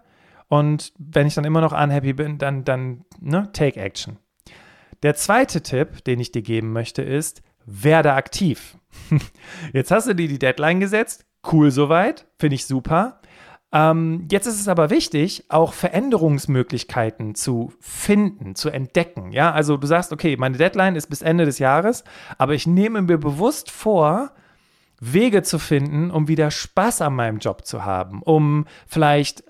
und 0.49 0.95
wenn 0.99 1.27
ich 1.27 1.35
dann 1.35 1.45
immer 1.45 1.61
noch 1.61 1.73
unhappy 1.73 2.15
bin, 2.15 2.39
dann, 2.39 2.65
dann 2.65 3.05
ne, 3.21 3.51
take 3.53 3.79
action. 3.79 4.17
Der 5.03 5.15
zweite 5.15 5.63
Tipp, 5.63 6.05
den 6.05 6.21
ich 6.21 6.33
dir 6.33 6.43
geben 6.43 6.73
möchte, 6.73 7.03
ist, 7.03 7.43
werde 7.67 8.13
aktiv. 8.13 8.77
Jetzt 9.73 9.91
hast 9.91 10.09
du 10.09 10.15
dir 10.15 10.29
die 10.29 10.39
Deadline 10.39 10.81
gesetzt. 10.81 11.25
Cool 11.51 11.71
soweit. 11.71 12.27
Finde 12.39 12.57
ich 12.57 12.67
super. 12.67 13.21
Ähm, 13.73 14.27
jetzt 14.31 14.47
ist 14.47 14.61
es 14.61 14.67
aber 14.67 14.91
wichtig, 14.91 15.45
auch 15.49 15.73
Veränderungsmöglichkeiten 15.73 17.37
zu 17.37 17.73
finden, 17.79 18.57
zu 18.57 18.69
entdecken. 18.69 19.31
Ja, 19.33 19.53
also 19.53 19.77
du 19.77 19.87
sagst, 19.87 20.13
okay, 20.13 20.37
meine 20.37 20.59
Deadline 20.59 20.97
ist 20.97 21.07
bis 21.07 21.23
Ende 21.23 21.45
des 21.45 21.61
Jahres, 21.61 22.03
aber 22.37 22.55
ich 22.55 22.67
nehme 22.67 23.01
mir 23.01 23.19
bewusst 23.19 23.71
vor, 23.71 24.33
Wege 25.01 25.43
zu 25.43 25.59
finden, 25.59 26.11
um 26.11 26.29
wieder 26.29 26.51
Spaß 26.51 27.01
an 27.01 27.15
meinem 27.15 27.39
Job 27.39 27.67
zu 27.67 27.85
haben, 27.85 28.23
um 28.23 28.67
vielleicht 28.87 29.43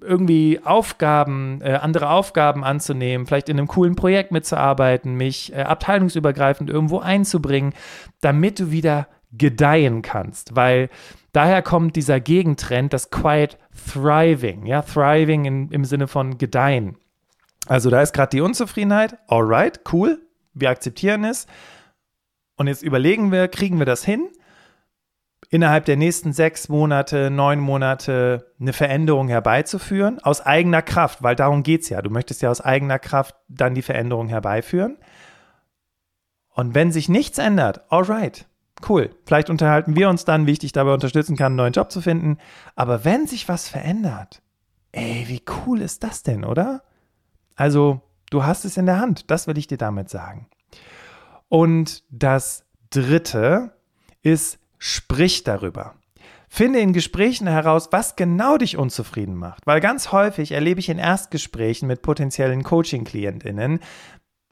irgendwie 0.00 0.60
Aufgaben, 0.64 1.60
äh, 1.60 1.74
andere 1.74 2.10
Aufgaben 2.10 2.64
anzunehmen, 2.64 3.26
vielleicht 3.26 3.50
in 3.50 3.58
einem 3.58 3.68
coolen 3.68 3.96
Projekt 3.96 4.32
mitzuarbeiten, 4.32 5.14
mich 5.14 5.52
äh, 5.52 5.62
abteilungsübergreifend 5.62 6.70
irgendwo 6.70 6.98
einzubringen, 6.98 7.74
damit 8.20 8.58
du 8.58 8.70
wieder 8.70 9.08
gedeihen 9.32 10.02
kannst, 10.02 10.56
weil 10.56 10.88
daher 11.32 11.60
kommt 11.60 11.96
dieser 11.96 12.20
Gegentrend, 12.20 12.92
das 12.92 13.10
Quiet 13.10 13.58
Thriving, 13.92 14.66
ja, 14.66 14.82
Thriving 14.82 15.44
in, 15.44 15.68
im 15.70 15.84
Sinne 15.84 16.06
von 16.06 16.38
gedeihen. 16.38 16.96
Also 17.66 17.90
da 17.90 18.00
ist 18.00 18.12
gerade 18.12 18.30
die 18.30 18.40
Unzufriedenheit, 18.40 19.18
alright, 19.26 19.80
cool, 19.92 20.20
wir 20.54 20.70
akzeptieren 20.70 21.24
es 21.24 21.46
und 22.56 22.68
jetzt 22.68 22.82
überlegen 22.82 23.32
wir, 23.32 23.48
kriegen 23.48 23.78
wir 23.78 23.86
das 23.86 24.04
hin? 24.04 24.28
Innerhalb 25.54 25.84
der 25.84 25.96
nächsten 25.96 26.32
sechs 26.32 26.68
Monate, 26.68 27.30
neun 27.30 27.60
Monate 27.60 28.52
eine 28.58 28.72
Veränderung 28.72 29.28
herbeizuführen, 29.28 30.18
aus 30.18 30.40
eigener 30.40 30.82
Kraft, 30.82 31.22
weil 31.22 31.36
darum 31.36 31.62
geht 31.62 31.82
es 31.82 31.90
ja. 31.90 32.02
Du 32.02 32.10
möchtest 32.10 32.42
ja 32.42 32.50
aus 32.50 32.60
eigener 32.60 32.98
Kraft 32.98 33.36
dann 33.46 33.76
die 33.76 33.82
Veränderung 33.82 34.26
herbeiführen. 34.26 34.98
Und 36.48 36.74
wenn 36.74 36.90
sich 36.90 37.08
nichts 37.08 37.38
ändert, 37.38 37.82
alright, 37.88 38.48
cool. 38.88 39.10
Vielleicht 39.26 39.48
unterhalten 39.48 39.94
wir 39.94 40.08
uns 40.08 40.24
dann, 40.24 40.48
wie 40.48 40.50
ich 40.50 40.58
dich 40.58 40.72
dabei 40.72 40.92
unterstützen 40.92 41.36
kann, 41.36 41.52
einen 41.52 41.56
neuen 41.56 41.72
Job 41.72 41.92
zu 41.92 42.00
finden. 42.00 42.38
Aber 42.74 43.04
wenn 43.04 43.28
sich 43.28 43.48
was 43.48 43.68
verändert, 43.68 44.42
ey, 44.90 45.26
wie 45.28 45.42
cool 45.66 45.80
ist 45.82 46.02
das 46.02 46.24
denn, 46.24 46.44
oder? 46.44 46.82
Also, 47.54 48.00
du 48.30 48.42
hast 48.42 48.64
es 48.64 48.76
in 48.76 48.86
der 48.86 48.98
Hand, 48.98 49.30
das 49.30 49.46
will 49.46 49.56
ich 49.56 49.68
dir 49.68 49.78
damit 49.78 50.10
sagen. 50.10 50.48
Und 51.48 52.02
das 52.10 52.64
Dritte 52.90 53.76
ist, 54.22 54.58
Sprich 54.78 55.44
darüber. 55.44 55.94
Finde 56.48 56.78
in 56.78 56.92
Gesprächen 56.92 57.48
heraus, 57.48 57.88
was 57.90 58.14
genau 58.14 58.58
dich 58.58 58.76
unzufrieden 58.76 59.34
macht. 59.34 59.66
Weil 59.66 59.80
ganz 59.80 60.12
häufig 60.12 60.52
erlebe 60.52 60.78
ich 60.78 60.88
in 60.88 60.98
Erstgesprächen 60.98 61.88
mit 61.88 62.02
potenziellen 62.02 62.62
Coaching-KlientInnen, 62.62 63.80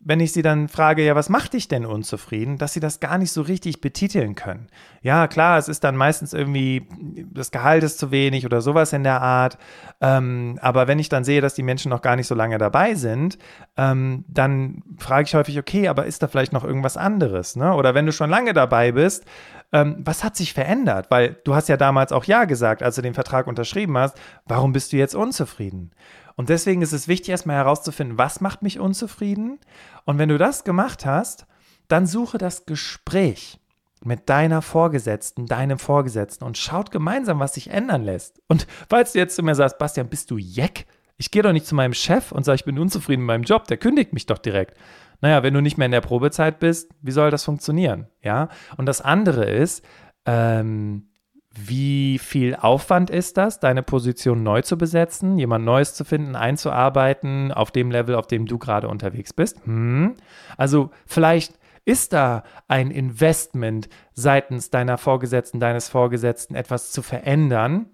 wenn 0.05 0.21
ich 0.21 0.33
sie 0.33 0.43
dann 0.43 0.69
frage, 0.69 1.05
ja, 1.05 1.15
was 1.15 1.29
macht 1.29 1.53
dich 1.53 1.69
denn 1.69 1.87
unzufrieden, 1.87 2.59
dass 2.59 2.73
sie 2.73 2.81
das 2.81 2.99
gar 2.99 3.19
nicht 3.19 3.31
so 3.31 3.43
richtig 3.43 3.81
betiteln 3.81 4.35
können. 4.35 4.67
Ja, 5.01 5.29
klar, 5.29 5.59
es 5.59 5.69
ist 5.69 5.85
dann 5.85 5.97
meistens 5.97 6.33
irgendwie, 6.33 6.89
das 7.33 7.53
Gehalt 7.53 7.85
ist 7.85 8.01
zu 8.01 8.11
wenig 8.11 8.45
oder 8.45 8.61
sowas 8.63 8.93
in 8.93 9.05
der 9.05 9.23
Art. 9.23 9.59
Ähm, 10.01 10.59
aber 10.61 10.89
wenn 10.89 10.99
ich 10.99 11.09
dann 11.09 11.23
sehe, 11.23 11.41
dass 11.41 11.55
die 11.55 11.63
Menschen 11.63 11.91
noch 11.91 12.03
gar 12.03 12.17
nicht 12.17 12.27
so 12.27 12.35
lange 12.35 12.59
dabei 12.59 12.95
sind, 12.95 13.39
ähm, 13.77 14.25
dann 14.27 14.83
frage 14.99 15.29
ich 15.29 15.35
häufig, 15.37 15.59
okay, 15.59 15.87
aber 15.87 16.07
ist 16.07 16.23
da 16.23 16.27
vielleicht 16.27 16.53
noch 16.53 16.65
irgendwas 16.65 16.97
anderes? 16.97 17.55
Ne? 17.55 17.73
Oder 17.73 17.95
wenn 17.95 18.07
du 18.07 18.13
schon 18.13 18.31
lange 18.31 18.55
dabei 18.55 18.91
bist, 18.91 19.25
ähm, 19.73 19.97
was 20.01 20.23
hat 20.23 20.37
sich 20.37 20.53
verändert? 20.53 21.11
Weil 21.11 21.41
du 21.45 21.55
hast 21.55 21.69
ja 21.69 21.77
damals 21.77 22.13
auch 22.13 22.25
Ja 22.25 22.45
gesagt, 22.45 22.83
als 22.83 22.97
du 22.97 23.03
den 23.03 23.15
Vertrag 23.15 23.47
unterschrieben 23.47 23.97
hast. 23.99 24.19
Warum 24.47 24.73
bist 24.73 24.93
du 24.93 24.97
jetzt 24.97 25.15
unzufrieden? 25.15 25.93
Und 26.37 26.49
deswegen 26.49 26.83
ist 26.83 26.93
es 26.93 27.09
wichtig, 27.09 27.31
erstmal 27.31 27.57
herauszufinden, 27.57 28.19
was 28.19 28.41
macht 28.41 28.63
mich 28.63 28.79
unzufrieden? 28.79 29.59
Und 30.05 30.19
wenn 30.19 30.29
du 30.29 30.39
das 30.39 30.65
gemacht 30.65 31.05
hast, 31.07 31.47
dann 31.89 32.07
suche 32.07 32.39
das 32.39 32.65
Gespräch 32.67 33.59
mit 34.05 34.29
deiner 34.29 34.63
Vorgesetzten, 34.63 35.47
deinem 35.47 35.79
Vorgesetzten 35.79 36.45
und 36.45 36.59
schaut 36.59 36.91
gemeinsam, 36.91 37.39
was 37.39 37.55
sich 37.55 37.71
ändern 37.71 38.03
lässt. 38.03 38.41
Und 38.49 38.67
falls 38.89 39.13
du 39.13 39.19
jetzt 39.19 39.37
zu 39.37 39.43
mir 39.43 39.55
sagst, 39.55 39.79
Bastian, 39.79 40.09
bist 40.09 40.31
du 40.31 40.39
Jeck? 40.39 40.87
Ich 41.19 41.31
gehe 41.31 41.43
doch 41.43 41.53
nicht 41.53 41.67
zu 41.67 41.75
meinem 41.75 41.95
Chef 41.95 42.33
und 42.33 42.45
sage, 42.45 42.57
ich 42.57 42.65
bin 42.65 42.79
unzufrieden 42.79 43.23
mit 43.23 43.29
meinem 43.29 43.45
Job, 43.45 43.69
der 43.69 43.77
kündigt 43.77 44.13
mich 44.13 44.27
doch 44.27 44.39
direkt. 44.39 44.77
Naja, 45.23 45.43
wenn 45.43 45.55
du 45.55 45.63
nicht 45.63 45.79
mehr 45.79 45.87
in 45.87 45.93
der 45.93 46.01
Probezeit 46.03 46.59
bist, 46.59 46.91
wie 47.01 47.13
soll 47.13 47.31
das 47.31 47.45
funktionieren? 47.45 48.09
Ja. 48.23 48.49
Und 48.77 48.87
das 48.87 49.01
andere 49.01 49.45
ist, 49.49 49.85
ähm, 50.27 51.09
wie 51.55 52.19
viel 52.19 52.57
Aufwand 52.57 53.09
ist 53.11 53.37
das, 53.37 53.61
deine 53.61 53.83
Position 53.83 54.43
neu 54.43 54.63
zu 54.63 54.77
besetzen, 54.77 55.39
jemand 55.39 55.65
Neues 55.65 55.95
zu 55.95 56.05
finden, 56.05 56.35
einzuarbeiten 56.35 57.53
auf 57.53 57.71
dem 57.71 57.91
Level, 57.91 58.15
auf 58.15 58.27
dem 58.27 58.47
du 58.47 58.59
gerade 58.59 58.89
unterwegs 58.89 59.33
bist? 59.33 59.65
Hm. 59.65 60.15
Also 60.57 60.91
vielleicht 61.07 61.59
ist 61.85 62.13
da 62.13 62.43
ein 62.69 62.91
Investment 62.91 63.89
seitens 64.15 64.71
deiner 64.71 64.99
Vorgesetzten, 64.99 65.61
deines 65.61 65.89
Vorgesetzten, 65.89 66.55
etwas 66.55 66.91
zu 66.91 67.03
verändern, 67.03 67.87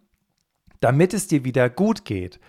damit 0.80 1.12
es 1.12 1.26
dir 1.26 1.44
wieder 1.44 1.68
gut 1.68 2.04
geht? 2.04 2.40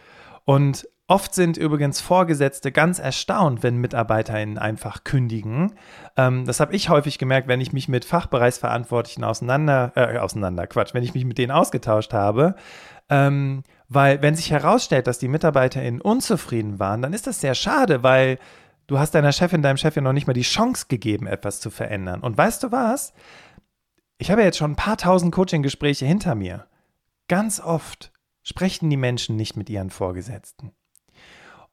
Und 0.45 0.87
Oft 1.09 1.33
sind 1.33 1.57
übrigens 1.57 2.01
Vorgesetzte 2.01 2.71
ganz 2.71 2.99
erstaunt, 2.99 3.63
wenn 3.63 3.77
MitarbeiterInnen 3.77 4.59
einfach 4.59 5.03
kündigen. 5.03 5.73
Ähm, 6.15 6.45
das 6.45 6.59
habe 6.59 6.75
ich 6.75 6.89
häufig 6.89 7.17
gemerkt, 7.17 7.47
wenn 7.47 7.61
ich 7.61 7.73
mich 7.73 7.87
mit 7.87 8.05
Fachbereichsverantwortlichen 8.05 9.23
auseinander, 9.23 9.91
äh, 9.95 10.19
auseinander, 10.19 10.67
Quatsch, 10.67 10.93
wenn 10.93 11.01
ich 11.01 11.15
mich 11.15 11.25
mit 11.25 11.39
denen 11.39 11.51
ausgetauscht 11.51 12.13
habe. 12.13 12.53
Ähm, 13.09 13.63
weil, 13.87 14.21
wenn 14.21 14.35
sich 14.35 14.51
herausstellt, 14.51 15.07
dass 15.07 15.17
die 15.17 15.29
MitarbeiterInnen 15.29 15.99
unzufrieden 15.99 16.77
waren, 16.77 17.01
dann 17.01 17.13
ist 17.13 17.25
das 17.25 17.41
sehr 17.41 17.55
schade, 17.55 18.03
weil 18.03 18.37
du 18.85 18.99
hast 18.99 19.15
deiner 19.15 19.31
Chefin, 19.31 19.63
deinem 19.63 19.77
Chef 19.77 19.95
ja 19.95 20.03
noch 20.03 20.13
nicht 20.13 20.27
mal 20.27 20.33
die 20.33 20.41
Chance 20.43 20.85
gegeben, 20.89 21.25
etwas 21.25 21.59
zu 21.59 21.71
verändern. 21.71 22.21
Und 22.21 22.37
weißt 22.37 22.61
du 22.61 22.71
was? 22.71 23.13
Ich 24.19 24.29
habe 24.29 24.41
ja 24.41 24.45
jetzt 24.45 24.59
schon 24.59 24.73
ein 24.73 24.75
paar 24.75 24.97
tausend 24.97 25.33
Coaching-Gespräche 25.33 26.05
hinter 26.05 26.35
mir. 26.35 26.67
Ganz 27.27 27.59
oft 27.59 28.11
sprechen 28.43 28.91
die 28.91 28.97
Menschen 28.97 29.37
nicht 29.37 29.57
mit 29.57 29.71
ihren 29.71 29.89
Vorgesetzten. 29.89 30.71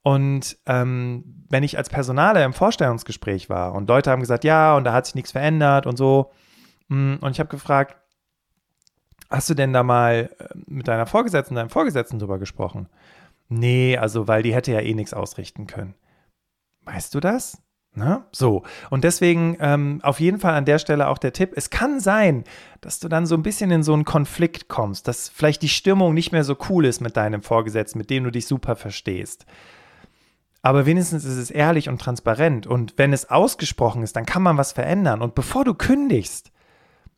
Und 0.07 0.57
ähm, 0.67 1.25
wenn 1.51 1.65
ich 1.65 1.79
als 1.79 1.91
Personaler 1.91 2.45
im 2.45 2.53
Vorstellungsgespräch 2.53 3.51
war 3.51 3.75
und 3.75 3.89
Leute 3.89 4.13
haben 4.13 4.21
gesagt, 4.21 4.45
ja, 4.45 4.77
und 4.77 4.85
da 4.85 4.93
hat 4.93 5.05
sich 5.05 5.17
nichts 5.17 5.33
verändert 5.33 5.85
und 5.85 5.97
so, 5.97 6.31
mm, 6.87 7.17
und 7.21 7.33
ich 7.33 7.41
habe 7.41 7.49
gefragt, 7.49 7.97
hast 9.31 9.51
du 9.51 9.55
denn 9.55 9.73
da 9.73 9.83
mal 9.83 10.31
äh, 10.39 10.45
mit 10.69 10.87
deiner 10.87 11.07
Vorgesetzten, 11.07 11.57
deinem 11.57 11.71
Vorgesetzten 11.71 12.21
drüber 12.21 12.39
gesprochen? 12.39 12.89
Nee, 13.49 13.99
also 13.99 14.29
weil 14.29 14.45
die 14.45 14.55
hätte 14.55 14.71
ja 14.71 14.79
eh 14.79 14.95
nichts 14.95 15.13
ausrichten 15.13 15.67
können. 15.67 15.97
Weißt 16.85 17.13
du 17.13 17.19
das? 17.19 17.61
Na? 17.93 18.05
Ne? 18.05 18.25
So, 18.31 18.63
und 18.91 19.03
deswegen 19.03 19.57
ähm, 19.59 19.99
auf 20.05 20.21
jeden 20.21 20.39
Fall 20.39 20.55
an 20.55 20.67
der 20.67 20.79
Stelle 20.79 21.09
auch 21.09 21.19
der 21.19 21.33
Tipp, 21.33 21.51
es 21.57 21.69
kann 21.69 21.99
sein, 21.99 22.45
dass 22.81 23.01
du 23.01 23.09
dann 23.09 23.27
so 23.27 23.35
ein 23.35 23.43
bisschen 23.43 23.73
in 23.73 23.83
so 23.83 23.93
einen 23.93 24.05
Konflikt 24.05 24.69
kommst, 24.69 25.09
dass 25.09 25.29
vielleicht 25.29 25.63
die 25.63 25.69
Stimmung 25.69 26.15
nicht 26.15 26.31
mehr 26.31 26.45
so 26.45 26.57
cool 26.71 26.85
ist 26.85 27.01
mit 27.01 27.17
deinem 27.17 27.43
Vorgesetzten, 27.43 27.99
mit 27.99 28.09
dem 28.09 28.23
du 28.23 28.31
dich 28.31 28.47
super 28.47 28.77
verstehst. 28.77 29.47
Aber 30.67 30.85
wenigstens 30.85 31.25
ist 31.25 31.37
es 31.37 31.53
ehrlich 31.53 31.89
und 31.89 32.01
transparent. 32.01 32.67
Und 32.67 32.95
wenn 32.97 33.13
es 33.13 33.31
ausgesprochen 33.31 34.03
ist, 34.03 34.17
dann 34.17 34.27
kann 34.27 34.43
man 34.43 34.57
was 34.57 34.73
verändern. 34.73 35.23
Und 35.23 35.37
bevor 35.37 35.65
du 35.65 35.75
kündigst, 35.75 36.51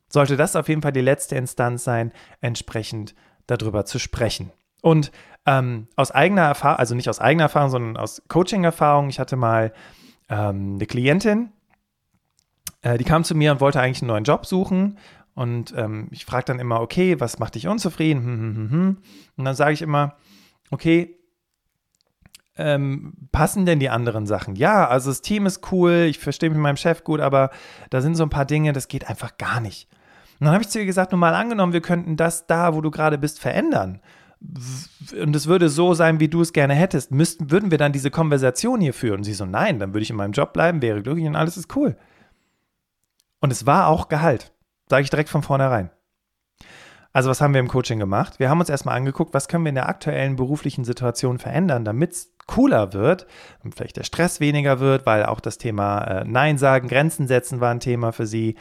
sollte 0.07 0.37
das 0.37 0.55
auf 0.55 0.69
jeden 0.69 0.83
Fall 0.83 0.91
die 0.91 1.01
letzte 1.01 1.35
Instanz 1.35 1.83
sein, 1.83 2.11
entsprechend 2.41 3.15
darüber 3.47 3.85
zu 3.85 3.97
sprechen. 3.97 4.51
Und 4.83 5.11
ähm, 5.47 5.87
aus 5.95 6.11
eigener 6.11 6.43
Erfahrung, 6.43 6.77
also 6.77 6.93
nicht 6.93 7.09
aus 7.09 7.19
eigener 7.19 7.45
Erfahrung, 7.45 7.71
sondern 7.71 7.97
aus 7.97 8.21
Coaching-Erfahrung, 8.27 9.09
ich 9.09 9.19
hatte 9.19 9.35
mal 9.35 9.73
ähm, 10.29 10.75
eine 10.75 10.85
Klientin, 10.85 11.51
äh, 12.83 12.99
die 12.99 13.03
kam 13.03 13.23
zu 13.23 13.33
mir 13.33 13.51
und 13.51 13.61
wollte 13.61 13.81
eigentlich 13.81 14.03
einen 14.03 14.09
neuen 14.09 14.25
Job 14.25 14.45
suchen. 14.45 14.99
Und 15.33 15.73
ähm, 15.75 16.07
ich 16.11 16.23
frage 16.23 16.45
dann 16.45 16.59
immer, 16.59 16.81
okay, 16.81 17.19
was 17.19 17.39
macht 17.39 17.55
dich 17.55 17.67
unzufrieden? 17.67 18.21
Hm, 18.21 18.39
hm, 18.39 18.55
hm, 18.55 18.69
hm. 18.69 18.97
Und 19.37 19.45
dann 19.45 19.55
sage 19.55 19.73
ich 19.73 19.81
immer, 19.81 20.17
okay, 20.69 21.18
ähm, 22.59 23.13
passen 23.31 23.65
denn 23.65 23.79
die 23.79 23.89
anderen 23.89 24.27
Sachen? 24.27 24.55
Ja, 24.55 24.87
also 24.87 25.09
das 25.09 25.21
Team 25.21 25.45
ist 25.45 25.71
cool, 25.71 26.07
ich 26.09 26.19
verstehe 26.19 26.49
mich 26.49 26.57
mit 26.57 26.63
meinem 26.63 26.77
Chef 26.77 27.03
gut, 27.03 27.21
aber 27.21 27.49
da 27.89 28.01
sind 28.01 28.15
so 28.15 28.23
ein 28.23 28.29
paar 28.29 28.45
Dinge, 28.45 28.73
das 28.73 28.87
geht 28.87 29.09
einfach 29.09 29.37
gar 29.37 29.61
nicht. 29.61 29.87
Und 30.39 30.45
dann 30.45 30.53
habe 30.53 30.63
ich 30.63 30.69
zu 30.69 30.79
ihr 30.79 30.85
gesagt, 30.85 31.11
nun 31.11 31.19
mal 31.19 31.33
angenommen, 31.33 31.73
wir 31.73 31.81
könnten 31.81 32.17
das 32.17 32.47
da, 32.47 32.75
wo 32.75 32.81
du 32.81 32.91
gerade 32.91 33.17
bist, 33.17 33.39
verändern. 33.39 34.01
Und 35.21 35.35
es 35.35 35.47
würde 35.47 35.67
so 35.69 35.93
sein, 35.93 36.19
wie 36.19 36.29
du 36.29 36.41
es 36.41 36.53
gerne 36.53 36.73
hättest. 36.73 37.11
Müssten, 37.11 37.51
würden 37.51 37.71
wir 37.71 37.77
dann 37.77 37.91
diese 37.91 38.11
Konversation 38.11 38.79
hier 38.79 38.93
führen? 38.93 39.17
Und 39.17 39.23
sie 39.25 39.33
so, 39.33 39.45
nein, 39.45 39.79
dann 39.79 39.93
würde 39.93 40.03
ich 40.03 40.09
in 40.09 40.15
meinem 40.15 40.31
Job 40.31 40.53
bleiben, 40.53 40.81
wäre 40.81 41.01
glücklich 41.01 41.27
und 41.27 41.35
alles 41.35 41.57
ist 41.57 41.75
cool. 41.75 41.97
Und 43.41 43.51
es 43.51 43.65
war 43.65 43.87
auch 43.87 44.07
Gehalt. 44.07 44.53
Sage 44.89 45.03
ich 45.03 45.09
direkt 45.09 45.29
von 45.29 45.43
vornherein. 45.43 45.91
Also 47.11 47.29
was 47.29 47.41
haben 47.41 47.53
wir 47.53 47.59
im 47.59 47.67
Coaching 47.67 47.99
gemacht? 47.99 48.39
Wir 48.39 48.49
haben 48.49 48.59
uns 48.59 48.69
erstmal 48.69 48.95
angeguckt, 48.95 49.33
was 49.33 49.47
können 49.47 49.65
wir 49.65 49.69
in 49.69 49.75
der 49.75 49.89
aktuellen 49.89 50.35
beruflichen 50.35 50.85
Situation 50.85 51.39
verändern, 51.39 51.83
damit 51.83 52.11
es 52.11 52.33
cooler 52.49 52.93
wird, 52.93 53.27
vielleicht 53.75 53.97
der 53.97 54.03
Stress 54.03 54.39
weniger 54.39 54.79
wird, 54.79 55.05
weil 55.05 55.23
auch 55.25 55.39
das 55.39 55.59
Thema 55.59 56.01
äh, 56.01 56.23
Nein 56.25 56.57
sagen, 56.57 56.87
Grenzen 56.87 57.27
setzen 57.27 57.61
war 57.61 57.69
ein 57.69 57.79
Thema 57.79 58.11
für 58.11 58.25
sie. 58.25 58.55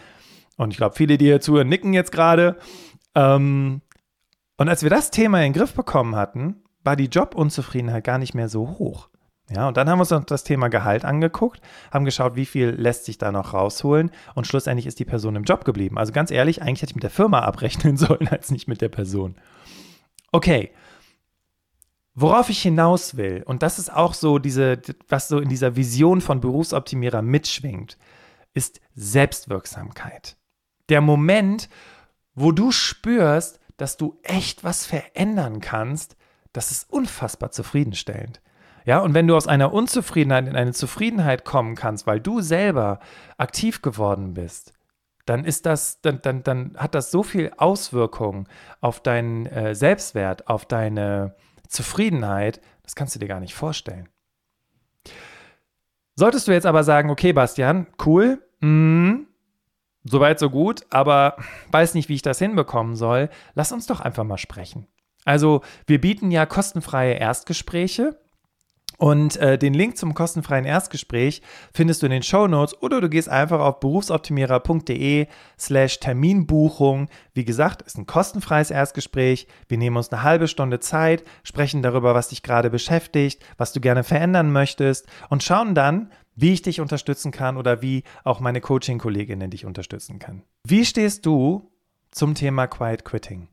Und 0.58 0.72
ich 0.72 0.76
glaube, 0.76 0.94
viele, 0.94 1.16
die 1.16 1.24
hier 1.24 1.40
zuhören, 1.40 1.68
nicken 1.68 1.94
jetzt 1.94 2.12
gerade. 2.12 2.56
Ähm, 3.14 3.80
und 4.58 4.68
als 4.68 4.82
wir 4.82 4.90
das 4.90 5.10
Thema 5.10 5.38
in 5.38 5.52
den 5.52 5.58
Griff 5.58 5.72
bekommen 5.72 6.16
hatten, 6.16 6.62
war 6.84 6.96
die 6.96 7.06
Jobunzufriedenheit 7.06 8.04
gar 8.04 8.18
nicht 8.18 8.34
mehr 8.34 8.50
so 8.50 8.78
hoch. 8.78 9.08
Ja, 9.50 9.68
und 9.68 9.78
dann 9.78 9.88
haben 9.88 9.96
wir 9.96 10.02
uns 10.02 10.10
noch 10.10 10.24
das 10.24 10.44
Thema 10.44 10.68
Gehalt 10.68 11.06
angeguckt, 11.06 11.62
haben 11.90 12.04
geschaut, 12.04 12.36
wie 12.36 12.44
viel 12.44 12.68
lässt 12.68 13.06
sich 13.06 13.16
da 13.16 13.32
noch 13.32 13.54
rausholen 13.54 14.10
und 14.34 14.46
schlussendlich 14.46 14.86
ist 14.86 14.98
die 14.98 15.06
Person 15.06 15.36
im 15.36 15.44
Job 15.44 15.64
geblieben. 15.64 15.96
Also 15.96 16.12
ganz 16.12 16.30
ehrlich, 16.30 16.60
eigentlich 16.60 16.82
hätte 16.82 16.90
ich 16.90 16.96
mit 16.96 17.04
der 17.04 17.10
Firma 17.10 17.40
abrechnen 17.44 17.96
sollen, 17.96 18.28
als 18.28 18.50
nicht 18.50 18.68
mit 18.68 18.82
der 18.82 18.90
Person. 18.90 19.36
Okay. 20.30 20.72
Worauf 22.20 22.50
ich 22.50 22.60
hinaus 22.60 23.16
will, 23.16 23.44
und 23.46 23.62
das 23.62 23.78
ist 23.78 23.92
auch 23.92 24.12
so 24.12 24.40
diese, 24.40 24.80
was 25.08 25.28
so 25.28 25.38
in 25.38 25.48
dieser 25.48 25.76
Vision 25.76 26.20
von 26.20 26.40
Berufsoptimierer 26.40 27.22
mitschwingt, 27.22 27.96
ist 28.54 28.80
Selbstwirksamkeit. 28.96 30.36
Der 30.88 31.00
Moment, 31.00 31.68
wo 32.34 32.50
du 32.50 32.72
spürst, 32.72 33.60
dass 33.76 33.96
du 33.96 34.18
echt 34.24 34.64
was 34.64 34.84
verändern 34.84 35.60
kannst, 35.60 36.16
das 36.52 36.72
ist 36.72 36.90
unfassbar 36.90 37.52
zufriedenstellend. 37.52 38.40
Ja, 38.84 38.98
und 38.98 39.14
wenn 39.14 39.28
du 39.28 39.36
aus 39.36 39.46
einer 39.46 39.72
Unzufriedenheit 39.72 40.48
in 40.48 40.56
eine 40.56 40.72
Zufriedenheit 40.72 41.44
kommen 41.44 41.76
kannst, 41.76 42.08
weil 42.08 42.18
du 42.18 42.40
selber 42.40 42.98
aktiv 43.36 43.80
geworden 43.80 44.34
bist, 44.34 44.72
dann 45.24 45.44
ist 45.44 45.66
das, 45.66 46.00
dann, 46.00 46.20
dann, 46.22 46.42
dann 46.42 46.74
hat 46.78 46.96
das 46.96 47.12
so 47.12 47.22
viel 47.22 47.52
Auswirkungen 47.58 48.48
auf 48.80 48.98
deinen 48.98 49.46
äh, 49.46 49.76
Selbstwert, 49.76 50.48
auf 50.48 50.66
deine 50.66 51.36
Zufriedenheit, 51.68 52.60
das 52.82 52.94
kannst 52.94 53.14
du 53.14 53.18
dir 53.18 53.28
gar 53.28 53.40
nicht 53.40 53.54
vorstellen. 53.54 54.08
Solltest 56.14 56.48
du 56.48 56.52
jetzt 56.52 56.66
aber 56.66 56.82
sagen, 56.82 57.10
okay, 57.10 57.32
Bastian, 57.32 57.86
cool, 58.04 58.42
mh, 58.60 59.20
soweit 60.04 60.38
so 60.38 60.50
gut, 60.50 60.84
aber 60.90 61.36
weiß 61.70 61.94
nicht, 61.94 62.08
wie 62.08 62.14
ich 62.14 62.22
das 62.22 62.38
hinbekommen 62.38 62.96
soll, 62.96 63.30
lass 63.54 63.72
uns 63.72 63.86
doch 63.86 64.00
einfach 64.00 64.24
mal 64.24 64.38
sprechen. 64.38 64.88
Also, 65.24 65.62
wir 65.86 66.00
bieten 66.00 66.30
ja 66.30 66.46
kostenfreie 66.46 67.14
Erstgespräche. 67.14 68.18
Und 68.98 69.36
äh, 69.36 69.56
den 69.56 69.74
Link 69.74 69.96
zum 69.96 70.12
kostenfreien 70.12 70.64
Erstgespräch 70.64 71.40
findest 71.72 72.02
du 72.02 72.06
in 72.06 72.12
den 72.12 72.24
Show 72.24 72.48
Notes 72.48 72.82
oder 72.82 73.00
du 73.00 73.08
gehst 73.08 73.28
einfach 73.28 73.60
auf 73.60 73.78
berufsoptimierer.de 73.78 75.28
slash 75.56 76.00
Terminbuchung. 76.00 77.08
Wie 77.32 77.44
gesagt, 77.44 77.82
ist 77.82 77.96
ein 77.96 78.06
kostenfreies 78.06 78.72
Erstgespräch. 78.72 79.46
Wir 79.68 79.78
nehmen 79.78 79.96
uns 79.96 80.12
eine 80.12 80.24
halbe 80.24 80.48
Stunde 80.48 80.80
Zeit, 80.80 81.22
sprechen 81.44 81.80
darüber, 81.80 82.14
was 82.14 82.30
dich 82.30 82.42
gerade 82.42 82.70
beschäftigt, 82.70 83.40
was 83.56 83.72
du 83.72 83.80
gerne 83.80 84.02
verändern 84.02 84.50
möchtest 84.50 85.06
und 85.28 85.44
schauen 85.44 85.76
dann, 85.76 86.10
wie 86.34 86.52
ich 86.52 86.62
dich 86.62 86.80
unterstützen 86.80 87.30
kann 87.30 87.56
oder 87.56 87.82
wie 87.82 88.02
auch 88.24 88.40
meine 88.40 88.60
Coaching-Kolleginnen 88.60 89.50
dich 89.50 89.64
unterstützen 89.64 90.18
können. 90.18 90.42
Wie 90.64 90.84
stehst 90.84 91.24
du 91.24 91.70
zum 92.10 92.34
Thema 92.34 92.66
Quiet 92.66 93.04
Quitting? 93.04 93.48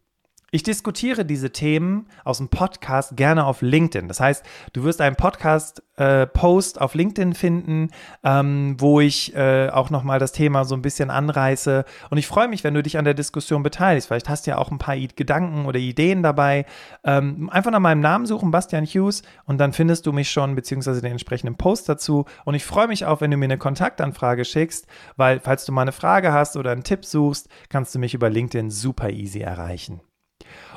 Ich 0.51 0.63
diskutiere 0.63 1.25
diese 1.25 1.51
Themen 1.51 2.07
aus 2.23 2.37
dem 2.37 2.49
Podcast 2.49 3.17
gerne 3.17 3.45
auf 3.45 3.61
LinkedIn. 3.61 4.07
Das 4.07 4.19
heißt, 4.19 4.45
du 4.73 4.83
wirst 4.83 5.01
einen 5.01 5.15
Podcast-Post 5.15 6.77
äh, 6.77 6.79
auf 6.79 6.93
LinkedIn 6.93 7.33
finden, 7.33 7.89
ähm, 8.23 8.75
wo 8.77 9.01
ich 9.01 9.35
äh, 9.35 9.69
auch 9.69 9.89
nochmal 9.89 10.19
das 10.19 10.31
Thema 10.31 10.63
so 10.63 10.75
ein 10.75 10.81
bisschen 10.81 11.09
anreiße. 11.09 11.83
Und 12.09 12.19
ich 12.19 12.27
freue 12.27 12.47
mich, 12.47 12.63
wenn 12.63 12.73
du 12.73 12.83
dich 12.83 12.97
an 12.97 13.05
der 13.05 13.15
Diskussion 13.15 13.63
beteiligst. 13.63 14.07
Vielleicht 14.07 14.29
hast 14.29 14.45
du 14.45 14.51
ja 14.51 14.57
auch 14.57 14.71
ein 14.71 14.77
paar 14.77 14.95
Gedanken 14.95 15.65
oder 15.65 15.79
Ideen 15.79 16.23
dabei. 16.23 16.65
Ähm, 17.03 17.49
einfach 17.49 17.71
nach 17.71 17.79
meinem 17.79 18.01
Namen 18.01 18.25
suchen, 18.25 18.51
Bastian 18.51 18.85
Hughes, 18.85 19.23
und 19.45 19.57
dann 19.57 19.73
findest 19.73 20.05
du 20.05 20.13
mich 20.13 20.29
schon, 20.29 20.55
beziehungsweise 20.55 21.01
den 21.01 21.11
entsprechenden 21.11 21.55
Post 21.55 21.89
dazu. 21.89 22.25
Und 22.45 22.55
ich 22.55 22.65
freue 22.65 22.87
mich 22.87 23.05
auch, 23.05 23.19
wenn 23.19 23.31
du 23.31 23.37
mir 23.37 23.45
eine 23.45 23.57
Kontaktanfrage 23.57 24.45
schickst, 24.45 24.87
weil 25.17 25.39
falls 25.39 25.65
du 25.65 25.71
mal 25.71 25.81
eine 25.81 25.91
Frage 25.91 26.31
hast 26.31 26.55
oder 26.55 26.71
einen 26.71 26.83
Tipp 26.83 27.03
suchst, 27.03 27.49
kannst 27.69 27.95
du 27.95 27.99
mich 27.99 28.13
über 28.13 28.29
LinkedIn 28.29 28.69
super 28.69 29.09
easy 29.09 29.39
erreichen. 29.39 30.01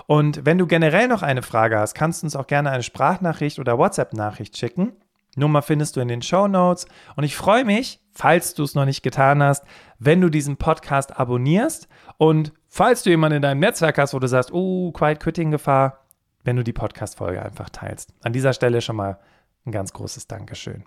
Und 0.08 0.46
wenn 0.46 0.56
du 0.56 0.66
generell 0.66 1.06
noch 1.06 1.22
eine 1.22 1.42
Frage 1.42 1.78
hast, 1.78 1.92
kannst 1.92 2.22
du 2.22 2.26
uns 2.26 2.34
auch 2.34 2.46
gerne 2.46 2.70
eine 2.70 2.82
Sprachnachricht 2.82 3.58
oder 3.58 3.76
WhatsApp-Nachricht 3.76 4.56
schicken. 4.56 4.92
Nummer 5.36 5.60
findest 5.60 5.96
du 5.96 6.00
in 6.00 6.08
den 6.08 6.22
Show 6.22 6.48
Notes. 6.48 6.86
Und 7.14 7.24
ich 7.24 7.36
freue 7.36 7.66
mich, 7.66 8.00
falls 8.10 8.54
du 8.54 8.62
es 8.62 8.74
noch 8.74 8.86
nicht 8.86 9.02
getan 9.02 9.42
hast, 9.42 9.66
wenn 9.98 10.22
du 10.22 10.30
diesen 10.30 10.56
Podcast 10.56 11.20
abonnierst. 11.20 11.88
Und 12.16 12.54
falls 12.68 13.02
du 13.02 13.10
jemanden 13.10 13.36
in 13.36 13.42
deinem 13.42 13.60
Netzwerk 13.60 13.98
hast, 13.98 14.14
wo 14.14 14.18
du 14.18 14.26
sagst, 14.26 14.50
oh, 14.50 14.92
Quiet 14.92 15.20
Quitting 15.20 15.50
Gefahr, 15.50 16.06
wenn 16.42 16.56
du 16.56 16.64
die 16.64 16.72
Podcast-Folge 16.72 17.42
einfach 17.42 17.68
teilst. 17.68 18.14
An 18.22 18.32
dieser 18.32 18.54
Stelle 18.54 18.80
schon 18.80 18.96
mal 18.96 19.18
ein 19.66 19.72
ganz 19.72 19.92
großes 19.92 20.26
Dankeschön. 20.26 20.84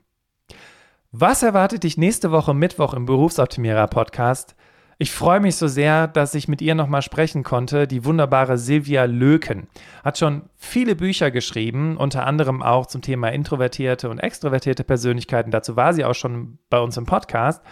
Was 1.12 1.44
erwartet 1.44 1.84
dich 1.84 1.96
nächste 1.96 2.32
Woche 2.32 2.56
Mittwoch 2.56 2.96
im 2.96 3.06
Berufsoptimierer 3.06 3.86
Podcast? 3.86 4.56
Ich 5.02 5.12
freue 5.14 5.40
mich 5.40 5.56
so 5.56 5.68
sehr, 5.68 6.08
dass 6.08 6.36
ich 6.36 6.48
mit 6.48 6.62
ihr 6.62 6.76
nochmal 6.76 7.02
sprechen 7.02 7.42
konnte. 7.42 7.88
Die 7.88 8.06
wunderbare 8.06 8.60
Silvia 8.60 9.06
Löken 9.06 9.66
hat 10.04 10.20
schon 10.20 10.44
viele 10.58 10.96
Bücher 10.96 11.32
geschrieben, 11.32 11.98
unter 11.98 12.28
anderem 12.28 12.62
auch 12.62 12.86
zum 12.86 13.02
Thema 13.02 13.30
introvertierte 13.30 14.12
und 14.12 14.20
extrovertierte 14.20 14.84
Persönlichkeiten. 14.84 15.50
Dazu 15.50 15.76
war 15.76 15.96
sie 15.96 16.06
auch 16.06 16.14
schon 16.14 16.60
bei 16.70 16.78
uns 16.78 16.98
im 16.98 17.08
Podcast. 17.08 17.64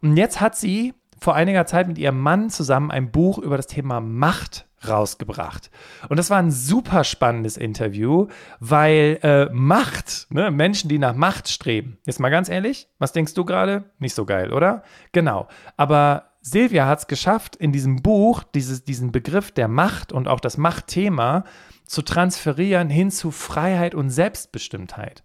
Und 0.00 0.16
jetzt 0.16 0.40
hat 0.40 0.56
sie 0.56 0.92
vor 1.20 1.36
einiger 1.36 1.66
Zeit 1.66 1.86
mit 1.86 1.98
ihrem 1.98 2.18
Mann 2.18 2.50
zusammen 2.50 2.90
ein 2.90 3.12
Buch 3.12 3.38
über 3.38 3.56
das 3.56 3.68
Thema 3.68 4.00
Macht 4.00 4.66
rausgebracht. 4.84 5.70
Und 6.08 6.16
das 6.16 6.30
war 6.30 6.38
ein 6.38 6.50
super 6.50 7.04
spannendes 7.04 7.56
Interview, 7.56 8.26
weil 8.58 9.20
äh, 9.22 9.44
Macht, 9.52 10.26
ne, 10.30 10.50
Menschen, 10.50 10.88
die 10.88 10.98
nach 10.98 11.14
Macht 11.14 11.48
streben, 11.48 11.98
jetzt 12.06 12.18
mal 12.18 12.30
ganz 12.30 12.48
ehrlich, 12.48 12.88
was 12.98 13.12
denkst 13.12 13.34
du 13.34 13.44
gerade? 13.44 13.84
Nicht 14.00 14.16
so 14.16 14.24
geil, 14.24 14.52
oder? 14.52 14.82
Genau. 15.12 15.46
Aber 15.76 16.31
Silvia 16.42 16.86
hat 16.86 16.98
es 16.98 17.06
geschafft, 17.06 17.56
in 17.56 17.72
diesem 17.72 18.02
Buch 18.02 18.42
dieses, 18.42 18.84
diesen 18.84 19.12
Begriff 19.12 19.52
der 19.52 19.68
Macht 19.68 20.12
und 20.12 20.26
auch 20.26 20.40
das 20.40 20.58
Machtthema 20.58 21.44
zu 21.86 22.02
transferieren 22.02 22.90
hin 22.90 23.10
zu 23.10 23.30
Freiheit 23.30 23.94
und 23.94 24.10
Selbstbestimmtheit. 24.10 25.22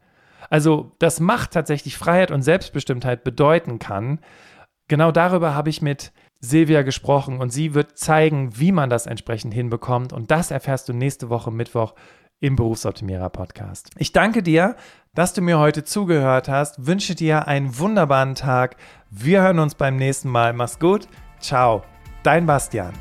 Also, 0.50 0.96
dass 1.00 1.20
Macht 1.20 1.52
tatsächlich 1.52 1.98
Freiheit 1.98 2.32
und 2.32 2.44
Selbstbestimmtheit 2.44 3.24
bedeuten 3.24 3.80
kann, 3.80 4.20
genau 4.88 5.12
darüber 5.12 5.56
habe 5.56 5.70
ich 5.70 5.82
mit 5.82 6.14
Silvia 6.40 6.84
gesprochen 6.84 7.40
und 7.40 7.50
sie 7.50 7.74
wird 7.74 7.98
zeigen, 7.98 8.58
wie 8.60 8.72
man 8.72 8.90
das 8.90 9.08
entsprechend 9.08 9.54
hinbekommt. 9.54 10.14
Und 10.14 10.30
das 10.30 10.52
erfährst 10.52 10.88
du 10.88 10.94
nächste 10.94 11.30
Woche 11.30 11.52
Mittwoch 11.52 11.96
im 12.40 12.56
Berufsoptimierer 12.56 13.30
Podcast. 13.30 13.90
Ich 13.98 14.12
danke 14.12 14.44
dir, 14.44 14.76
dass 15.18 15.34
du 15.34 15.42
mir 15.42 15.58
heute 15.58 15.84
zugehört 15.84 16.48
hast, 16.48 16.86
wünsche 16.86 17.16
dir 17.16 17.48
einen 17.48 17.80
wunderbaren 17.80 18.36
Tag. 18.36 18.76
Wir 19.10 19.42
hören 19.42 19.58
uns 19.58 19.74
beim 19.74 19.96
nächsten 19.96 20.30
Mal. 20.30 20.54
Mach's 20.54 20.78
gut. 20.78 21.08
Ciao. 21.40 21.82
Dein 22.22 22.46
Bastian. 22.46 22.94